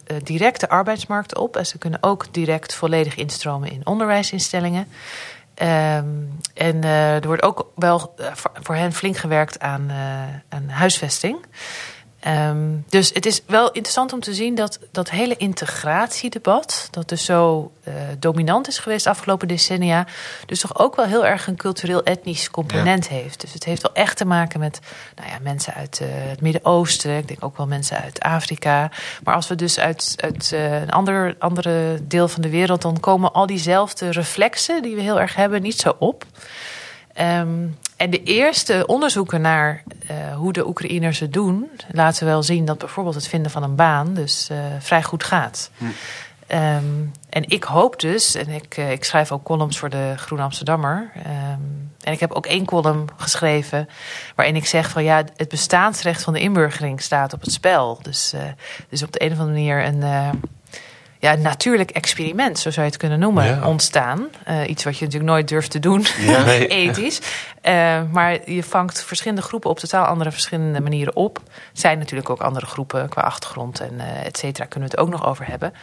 [0.06, 1.56] eh, direct de arbeidsmarkt op.
[1.56, 4.88] En ze kunnen ook direct volledig instromen in onderwijsinstellingen.
[5.54, 6.08] Ehm,
[6.54, 8.16] en eh, er wordt ook wel
[8.62, 9.92] voor, hen flink gewerkt aan,
[10.50, 11.38] aan huisvesting.
[12.24, 12.58] Ehm,
[12.90, 17.72] dus het is wel interessant om te zien dat dat hele integratiedebat, dat dus zo
[17.84, 20.08] eh, dominant is geweest de afgelopen decennia,
[20.46, 23.42] dus toch ook wel heel erg een cultureel-etnisch component heeft.
[23.42, 24.80] Dus het heeft wel echt te maken met
[25.16, 28.92] nou ja, mensen uit eh, het Midden-Oosten, ik denk ook wel mensen uit Afrika.
[29.24, 33.00] Maar als we dus uit, uit eh, een ander andere deel van de wereld, dan
[33.00, 36.26] komen al diezelfde reflexen die we heel erg hebben niet zo op.
[37.14, 37.68] Ehm,
[38.04, 42.78] en de eerste onderzoeken naar eh, hoe de Oekraïners het doen, laten wel zien dat
[42.78, 45.72] bijvoorbeeld het vinden van een baan dus eh, vrij goed gaat.
[46.48, 46.84] Ehm,
[47.30, 51.12] en ik hoop dus, en ik, eh, ik schrijf ook columns voor de Groen Amsterdammer.
[51.16, 51.60] ehm,
[52.04, 53.90] en ik heb ook één column geschreven
[54.36, 58.00] waarin ik zeg van ja, het bestaansrecht van de inburgering staat op het spel.
[58.02, 58.34] Dus,
[58.90, 60.00] dus op de een of andere manier een,
[61.20, 63.68] ja, een natuurlijk experiment, zo zou je het kunnen noemen, Ja.
[63.68, 64.28] ontstaan.
[64.68, 66.06] Iets wat je natuurlijk nooit durft te doen,
[66.46, 66.68] Nee.
[66.68, 67.20] ethisch.
[67.64, 71.42] Eh, maar je vangt verschillende groepen op totaal andere verschillende manieren op.
[71.74, 75.12] Zijn natuurlijk ook andere groepen qua achtergrond en eh et cetera, kunnen we het ook
[75.12, 75.74] nog over hebben.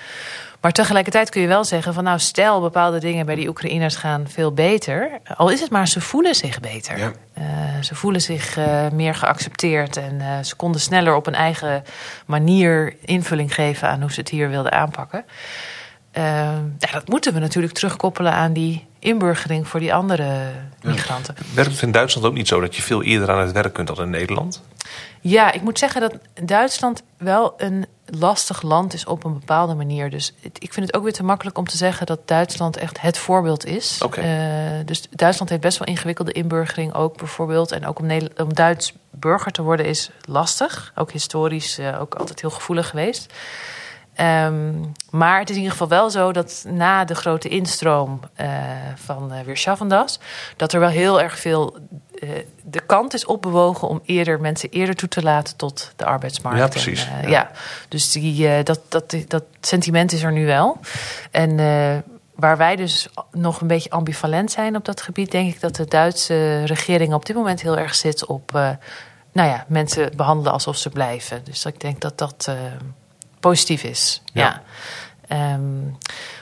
[0.61, 4.29] Maar tegelijkertijd kun je wel zeggen van nou stel bepaalde dingen bij die Oekraïners gaan
[4.29, 5.19] veel beter.
[5.37, 6.99] Al is het maar ze voelen zich beter.
[6.99, 7.13] Ja.
[7.33, 7.45] Eh,
[7.81, 8.59] ze voelen zich
[8.93, 11.85] meer geaccepteerd en ze konden sneller op een eigen
[12.27, 15.25] manier invulling geven aan hoe ze het hier wilden aanpakken.
[16.79, 20.51] Ja, dat moeten we natuurlijk terugkoppelen aan die inburgering voor die andere
[20.83, 21.35] migranten.
[21.55, 23.87] Werkt het in Duitsland ook niet zo dat je veel eerder aan het werk kunt
[23.87, 24.63] dan in Nederland?
[25.21, 30.11] Ja, ik moet zeggen dat Duitsland wel een lastig land is op een bepaalde manier.
[30.11, 33.01] Dus het- ik vind het ook weer te makkelijk om te zeggen dat Duitsland echt
[33.01, 34.01] het voorbeeld is.
[34.05, 34.21] Oké.
[34.21, 37.73] Eh, dus Duitsland heeft best wel ingewikkelde inburgering ook bijvoorbeeld.
[37.73, 40.93] En ook om, Nederland, om Duits burger te worden is lastig.
[40.95, 43.33] Ook historisch eh, ook altijd heel gevoelig geweest.
[44.15, 44.73] Ehm,
[45.11, 48.49] maar het is in ieder geval wel zo dat na de grote instroom eh,
[48.95, 50.19] van eh weer Schaffendas...
[50.57, 51.77] dat er wel heel erg veel...
[52.19, 52.29] eh,
[52.63, 56.59] de kant is opbewogen om eerder mensen eerder toe te laten tot de arbeidsmarkt.
[56.59, 57.09] Ja, precies.
[57.23, 57.29] Ja.
[57.29, 57.51] ja.
[57.89, 60.79] dus die, dat, dat, dat sentiment is er nu wel.
[61.31, 61.57] En
[62.35, 65.31] waar wij dus nog een beetje ambivalent zijn op dat gebied...
[65.31, 68.53] denk ik dat de Duitse regering op dit moment heel erg zit op...
[69.33, 71.45] nou ja, mensen behandelen alsof ze blijven.
[71.45, 72.55] Dus ik denk dat dat
[73.41, 74.23] positief is.
[74.33, 74.43] Ja.
[74.43, 74.63] Ja.
[75.29, 75.63] Ehm,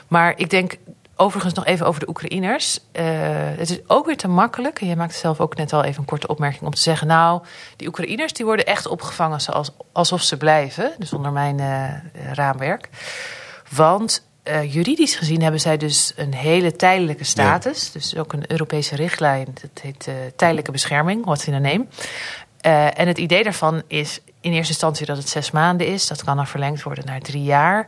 [0.07, 0.77] maar ik denk
[1.15, 2.79] overigens nog even over de Oekraïners.
[2.91, 3.05] Eh,
[3.57, 4.81] het is ook weer te makkelijk.
[4.81, 7.07] En jij maakte zelf ook net al even een korte opmerking om te zeggen...
[7.07, 7.41] nou,
[7.75, 10.91] die Oekraïners die worden echt opgevangen zoals, alsof ze blijven.
[10.97, 12.89] Dus onder mijn eh, raamwerk.
[13.69, 17.91] Want eh, juridisch gezien hebben zij dus een hele tijdelijke status.
[17.91, 19.47] Dus ook een Europese richtlijn.
[19.61, 21.85] Dat heet tijdelijke bescherming, what's in name.
[22.61, 26.07] Eh, en het idee daarvan is in eerste instantie dat het zes maanden is.
[26.07, 27.87] Dat kan dan verlengd worden naar drie jaar.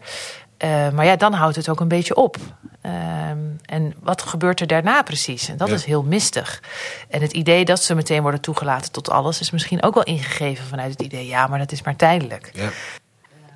[0.58, 2.38] Eh, maar ja, dan houdt het ook een beetje op.
[2.82, 5.49] Ehm, en wat gebeurt er daarna precies?
[5.49, 5.74] En dat Ja.
[5.74, 6.64] is heel mistig.
[7.10, 9.39] En het idee dat ze meteen worden toegelaten tot alles...
[9.39, 11.28] is misschien ook wel ingegeven vanuit het idee...
[11.28, 12.49] ja, maar dat is maar tijdelijk.
[12.54, 12.70] Ja.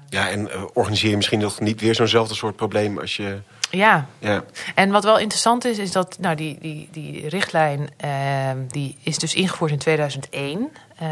[0.09, 3.41] Ja, en eh, organiseer je misschien nog niet weer zo'nzelfde soort probleem als je...
[3.75, 4.43] Ja, Ja,
[4.75, 9.17] En wat wel interessant is, is dat nou, die, die, die richtlijn ehm, die is
[9.17, 10.71] dus ingevoerd in 2001.
[10.99, 11.09] Ehm,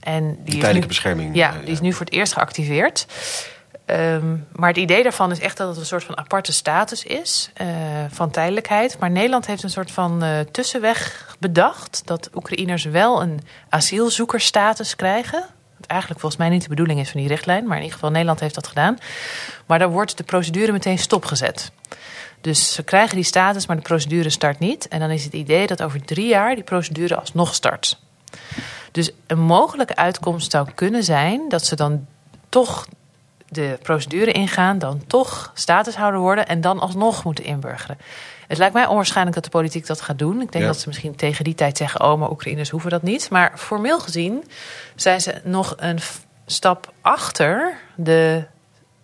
[0.00, 1.34] en die, tijdelijke nu, bescherming.
[1.34, 3.06] Ja, eh, die is nu voor het eerst geactiveerd.
[3.84, 7.50] Ehm, maar het idee daarvan is echt dat het een soort van aparte status is
[7.54, 7.66] eh,
[8.08, 8.98] van tijdelijkheid.
[8.98, 15.44] Maar Nederland heeft een soort van eh, tussenweg bedacht dat Oekraïners wel een asielzoekerstatus krijgen.
[15.90, 18.40] Eigenlijk volgens mij niet de bedoeling is van die richtlijn, maar in ieder geval Nederland
[18.40, 18.98] heeft dat gedaan.
[19.66, 21.72] Maar daar wordt de procedure meteen stopgezet.
[22.40, 24.88] Dus ze krijgen die status, maar de procedure start niet.
[24.88, 27.98] En dan is het idee dat over drie jaar die procedure alsnog start.
[28.92, 32.06] Dus een mogelijke uitkomst zou kunnen zijn dat ze dan
[32.48, 32.86] toch
[33.48, 37.98] de procedure ingaan, dan toch statushouder worden en dan alsnog moeten inburgeren.
[38.50, 40.40] Het lijkt mij onwaarschijnlijk dat de politiek dat gaat doen.
[40.40, 40.70] Ik denk Ja.
[40.70, 43.30] dat ze misschien tegen die tijd zeggen: oh, maar Oekraïners hoeven dat niet.
[43.30, 44.44] Maar formeel gezien
[44.94, 48.44] zijn ze nog een f- stap achter de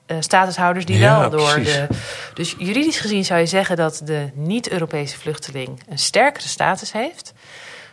[0.07, 1.73] eh, statushouders die Ja, wel door precies.
[1.73, 1.87] de.
[2.35, 7.33] Dus juridisch gezien zou je zeggen dat de niet-Europese vluchteling een sterkere status heeft.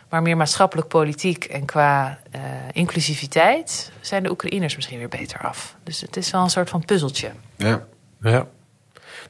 [0.08, 2.40] Maar meer maatschappelijk politiek en qua eh,
[2.72, 5.76] inclusiviteit zijn de Oekraïners misschien weer beter af.
[5.84, 7.30] Dus het is wel een soort van puzzeltje.
[7.56, 7.82] ja.
[8.20, 8.46] Ja.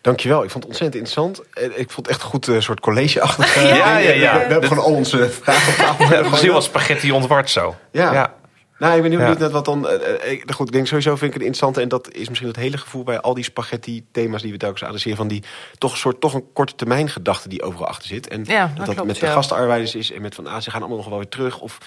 [0.05, 1.43] Dankjewel, ik vond het ontzettend interessant.
[1.55, 3.57] En Ik vond het echt een goed eh, soort college-achtig.
[3.57, 4.33] eh, Ja, ja, ja.
[4.35, 6.07] We hebben gewoon al onze vragen op tafel.
[6.09, 7.75] Het was spaghetti ontward zo.
[7.91, 8.13] Ja.
[8.13, 8.35] ja.
[8.79, 9.25] Nou, ik ben heel Ja.
[9.27, 9.89] benieuwd naar wat dan...
[9.89, 11.77] eh, ik- goed, ik denk sowieso vind ik het interessant...
[11.79, 14.43] en dat is misschien het hele gevoel bij al die spaghetti-thema's...
[14.43, 15.17] die we telkens adresseren...
[15.17, 15.43] van die
[15.79, 18.29] toch een soort toch een korte termijn gedachte die overal achter zit.
[18.29, 19.33] En Ja, dat dat dat klopt, met de ja.
[19.33, 20.13] gastarbeiders is...
[20.13, 21.61] en met van, ah, ze gaan allemaal nog wel weer terug.
[21.61, 21.79] Of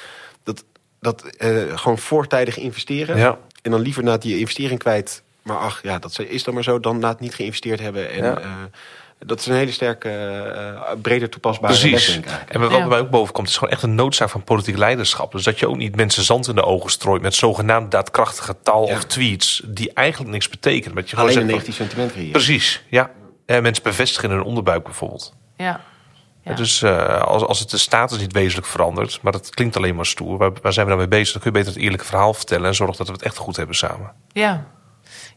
[0.43, 0.63] dat,
[0.99, 3.17] dat eh, gewoon voortijdig investeren...
[3.17, 3.37] Ja.
[3.61, 5.23] en dan liever na die investering kwijt...
[5.47, 6.79] maar ach, ja, dat is dan maar zo...
[6.79, 8.09] dan na het niet geïnvesteerd hebben.
[8.11, 8.37] En, Ja.
[8.39, 8.45] eh,
[9.19, 12.05] dat is een hele sterke, eh, breder toepasbare les, Precies.
[12.13, 12.53] denk ik eigenlijk.
[12.53, 12.77] En wat Ja.
[12.77, 15.31] bij mij ook boven komt, is gewoon echt een noodzaak van politiek leiderschap.
[15.31, 18.87] Dus dat je ook niet mensen zand in de ogen strooit met zogenaamd daadkrachtige taal
[18.87, 18.95] Ja.
[18.95, 20.95] of tweets die eigenlijk niks betekenen.
[20.95, 22.31] Dat je gewoon Alleen een zegt van- negatief sentiment creëren.
[22.31, 23.11] Precies, ja.
[23.45, 25.33] En mensen bevestigen in hun onderbuik bijvoorbeeld.
[25.57, 25.81] Ja.
[26.43, 26.53] Ja.
[26.53, 30.05] Dus eh, als, als het de status niet wezenlijk verandert, maar dat klinkt alleen maar
[30.05, 30.37] stoer.
[30.37, 31.31] Waar, waar zijn we dan mee bezig?
[31.33, 33.55] Dan kun je beter het eerlijke verhaal vertellen en zorgen dat we het echt goed
[33.55, 34.11] hebben samen.
[34.31, 34.67] Ja,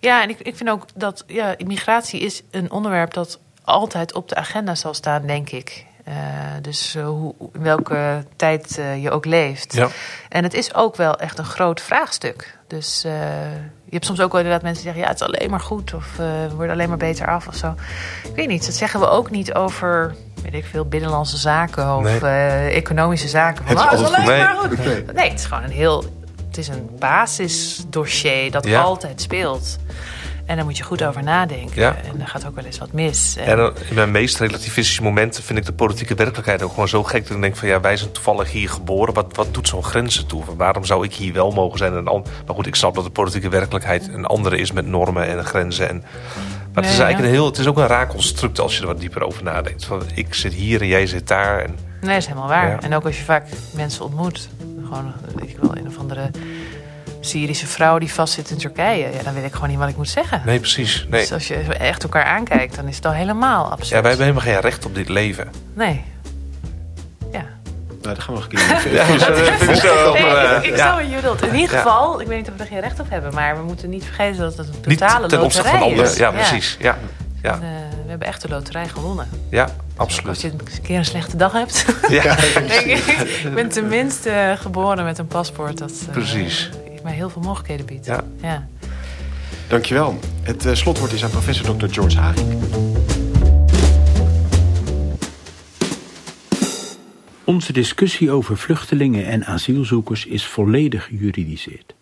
[0.00, 4.28] ja en ik, ik vind ook dat ja, immigratie is een onderwerp dat altijd op
[4.28, 5.84] de agenda zal staan, denk ik.
[6.04, 6.14] Eh,
[6.62, 9.74] dus hoe, in welke tijd eh, je ook leeft.
[9.74, 9.88] Ja.
[10.28, 12.58] En het is ook wel echt een groot vraagstuk.
[12.66, 13.12] Dus eh,
[13.84, 15.02] je hebt soms ook wel inderdaad mensen die zeggen...
[15.02, 17.54] ja, het is alleen maar goed of eh, we worden alleen maar beter af of
[17.54, 17.74] zo.
[18.28, 20.14] Ik weet niet, dat zeggen we ook niet over...
[20.42, 22.20] weet ik veel, binnenlandse zaken of Nee.
[22.20, 23.64] eh, economische zaken.
[23.66, 25.12] Van, Het is "Ah, het is altijd alleen goed." maar goed.
[25.14, 26.04] Nee, het is gewoon een heel...
[26.60, 28.80] Is een basisdossier dat Ja.
[28.80, 29.78] altijd speelt.
[30.46, 31.80] En daar moet je goed over nadenken.
[31.80, 31.96] Ja.
[32.12, 33.36] En er gaat ook wel eens wat mis.
[33.36, 36.88] En- En dan, in mijn meest relativistische momenten vind ik de politieke werkelijkheid ook gewoon
[36.88, 37.26] zo gek.
[37.26, 39.14] Dat ik denk van ja, wij zijn toevallig hier geboren.
[39.14, 40.42] Wat, wat doet zo'n grenzen toe?
[40.56, 41.96] Waarom zou ik hier wel mogen zijn?
[41.96, 45.26] En an- maar goed, ik snap dat de politieke werkelijkheid een andere is met normen
[45.26, 45.88] en grenzen.
[45.88, 45.96] En,
[46.74, 48.86] maar het is eigenlijk een heel, het is ook een raar construct als je er
[48.86, 49.84] wat dieper over nadenkt.
[49.84, 51.58] Van, ik zit hier en jij zit daar.
[51.60, 52.68] En, Nee, dat is helemaal waar.
[52.70, 52.80] Ja.
[52.80, 54.48] En ook als je vaak mensen ontmoet.
[54.90, 56.30] Gewoon, weet ik wel, een of andere
[57.20, 59.08] Syrische vrouw die vastzit in Turkije.
[59.12, 60.42] Ja, dan weet ik gewoon niet wat ik moet zeggen.
[60.44, 61.06] nee, precies.
[61.10, 61.20] Nee.
[61.20, 63.88] Dus als je echt elkaar aankijkt, dan is het al helemaal absurd.
[63.90, 65.48] Ja, wij hebben helemaal geen recht op dit leven.
[65.74, 66.04] Nee.
[67.32, 67.44] Ja.
[68.02, 69.06] Nou, daar gaan we nog een keer Ja, eh,
[69.58, 70.86] vind ik zo, Nee, maar, eh, ik, ik ja.
[70.86, 71.42] snap wat je bedoelt.
[71.42, 71.82] In ieder Ja.
[71.82, 74.04] geval, ik weet niet of we er geen recht op hebben, maar we moeten niet
[74.04, 76.04] vergeten dat het een Niet totale ten opzichte van anderen.
[76.04, 76.16] is.
[76.16, 76.76] Ja, precies.
[76.78, 76.98] Ja, ja,
[77.42, 77.58] En, eh,
[78.04, 79.28] we hebben echt de loterij gewonnen.
[79.50, 80.40] ja Als absoluut.
[80.40, 81.84] je een keer een slechte dag hebt.
[82.08, 82.36] Ja,
[82.84, 82.84] ik,
[83.44, 86.70] ik ben tenminste eh, geboren met een paspoort dat eh, Precies.
[87.02, 88.06] mij heel veel mogelijkheden biedt.
[88.06, 88.24] Ja.
[88.42, 88.68] Ja.
[89.68, 90.18] Dankjewel.
[90.42, 91.86] Het slotwoord is aan professor Dr.
[91.90, 92.58] George Haring.
[97.44, 101.94] Onze discussie over vluchtelingen en asielzoekers is volledig juridiseerd.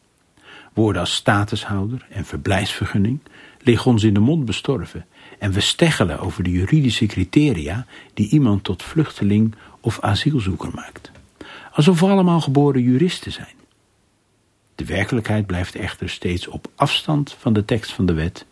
[0.74, 3.20] Woorden als statushouder en verblijfsvergunning
[3.60, 5.06] liggen ons in de mond bestorven
[5.38, 11.10] en we steggelen over de juridische criteria die iemand tot vluchteling of asielzoeker maakt.
[11.72, 13.56] Alsof we allemaal geboren juristen zijn.
[14.74, 18.46] De werkelijkheid blijft echter steeds op afstand van de tekst van de wet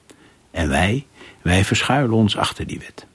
[0.50, 1.06] en wij,
[1.42, 3.06] wij verschuilen ons achter die wet.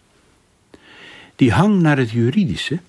[1.36, 2.80] Die hang naar het juridische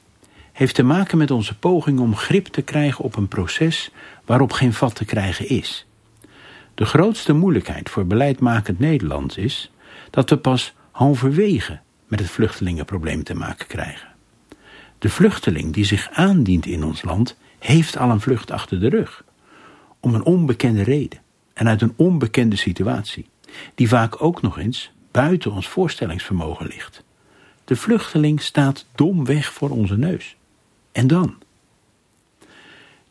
[0.52, 3.90] heeft te maken met onze poging om grip te krijgen op een proces
[4.24, 5.86] waarop geen vat te krijgen is.
[6.74, 9.70] De grootste moeilijkheid voor beleidmakend Nederland is
[10.12, 14.08] dat we pas halverwege met het vluchtelingenprobleem te maken krijgen.
[14.98, 19.24] De vluchteling die zich aandient in ons land heeft al een vlucht achter de rug.
[20.00, 21.20] Om een onbekende reden
[21.52, 23.26] en uit een onbekende situatie.
[23.74, 27.02] die vaak ook nog eens buiten ons voorstellingsvermogen ligt.
[27.64, 30.36] De vluchteling staat domweg voor onze neus.
[30.92, 31.34] En dan?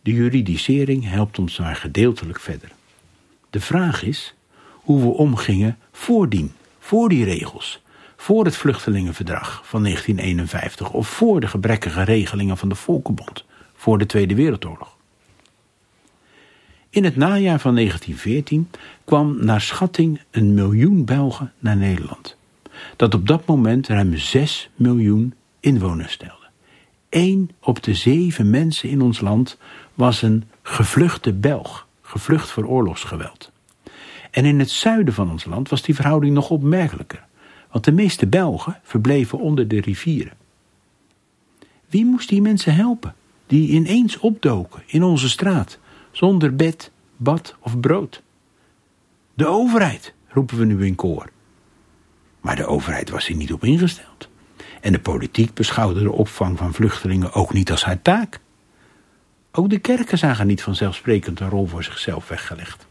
[0.02, 2.72] De juridisering helpt ons maar gedeeltelijk verder.
[3.49, 4.34] De vraag is
[4.74, 6.54] hoe we omgingen voordien,
[6.92, 7.82] voor die regels,
[8.18, 14.06] voor het Vluchtelingenverdrag van 1951 of voor de gebrekkige regelingen van de Volkenbond, voor de
[14.06, 14.98] Tweede Wereldoorlog.
[16.89, 18.70] In het najaar van 1914
[19.06, 22.38] kwam naar schatting een miljoen Belgen naar Nederland,
[22.96, 26.48] dat op dat moment ruim 6 miljoen inwoners stelde.
[27.10, 29.58] Eén op de zeven mensen in ons land
[29.94, 33.51] was een gevluchte Belg, gevlucht voor oorlogsgeweld.
[34.32, 37.26] En in het zuiden van ons land was die verhouding nog opmerkelijker,
[37.72, 40.34] want de meeste Belgen verbleven onder de rivieren.
[41.88, 43.16] Wie moest die mensen helpen,
[43.48, 45.80] die ineens opdoken in onze straat,
[46.12, 48.22] zonder bed, bad of brood?
[49.34, 51.30] De overheid, roepen we nu in koor.
[52.42, 54.30] Maar de overheid was hier niet op ingesteld.
[54.82, 58.40] En de politiek beschouwde de opvang van vluchtelingen ook niet als haar taak.
[59.52, 62.88] Ook de kerken zagen niet vanzelfsprekend een rol voor zichzelf weggelegd.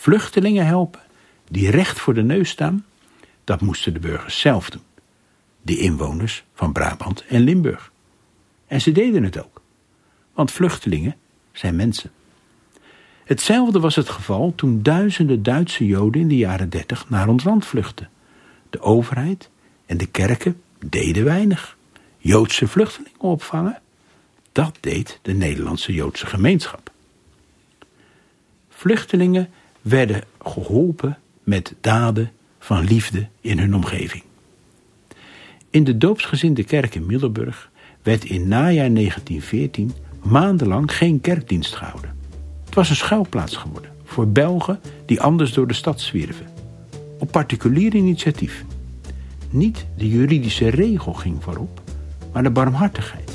[0.00, 1.00] Vluchtelingen helpen,
[1.48, 2.84] die recht voor de neus staan,
[3.44, 4.82] dat moesten de burgers zelf doen.
[5.62, 7.92] De inwoners van Brabant en Limburg.
[8.66, 9.62] En ze deden het ook.
[10.34, 11.16] Want vluchtelingen
[11.52, 12.10] zijn mensen.
[13.24, 17.66] Hetzelfde was het geval toen duizenden Duitse Joden in de jaren dertig naar ons land
[17.66, 18.10] vluchtten.
[18.70, 19.50] De overheid
[19.86, 21.76] en de kerken deden weinig.
[22.18, 23.80] Joodse vluchtelingen opvangen,
[24.52, 26.90] dat deed de Nederlandse Joodse gemeenschap.
[28.68, 29.50] Vluchtelingen
[29.82, 34.22] werden geholpen met daden van liefde in hun omgeving.
[35.70, 37.70] In de doopsgezinde kerk in Middelburg
[38.02, 42.14] werd in najaar 1914 maandenlang geen kerkdienst gehouden.
[42.64, 46.46] Het was een schuilplaats geworden voor Belgen die anders door de stad zwierven.
[47.18, 48.64] Op particulier initiatief.
[49.50, 51.80] Niet de juridische regel ging voorop,
[52.32, 53.32] maar de barmhartigheid.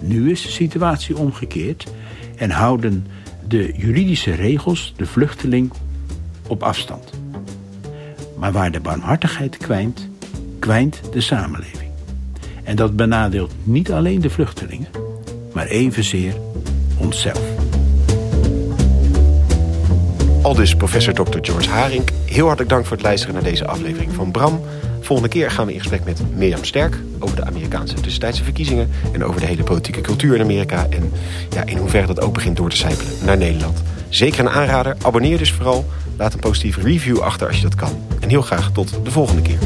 [0.00, 1.86] Nu is de situatie omgekeerd
[2.36, 3.06] en houden
[3.48, 5.72] de juridische regels de vluchteling
[6.46, 7.10] op afstand.
[8.36, 10.08] Maar waar de barmhartigheid kwijnt,
[10.58, 11.90] kwijnt de samenleving.
[12.64, 14.88] En dat benadeelt niet alleen de vluchtelingen,
[15.52, 16.34] maar evenzeer
[16.98, 17.66] onszelf.
[20.42, 21.38] Aldus professor Dr.
[21.40, 22.10] George Haring.
[22.24, 24.60] Heel hartelijk dank voor het luisteren naar deze aflevering van Bram.
[25.06, 29.24] Volgende keer gaan we in gesprek met Mirjam Sterk over de Amerikaanse tussentijdse verkiezingen en
[29.24, 31.12] over de hele politieke cultuur in Amerika en
[31.50, 33.82] ja, in hoeverre dat ook begint door te sijpelen naar Nederland.
[34.08, 34.96] Zeker een aanrader.
[35.02, 35.84] Abonneer dus vooral.
[36.16, 37.90] Laat een positieve review achter als je dat kan.
[38.20, 39.58] En heel graag tot de volgende keer.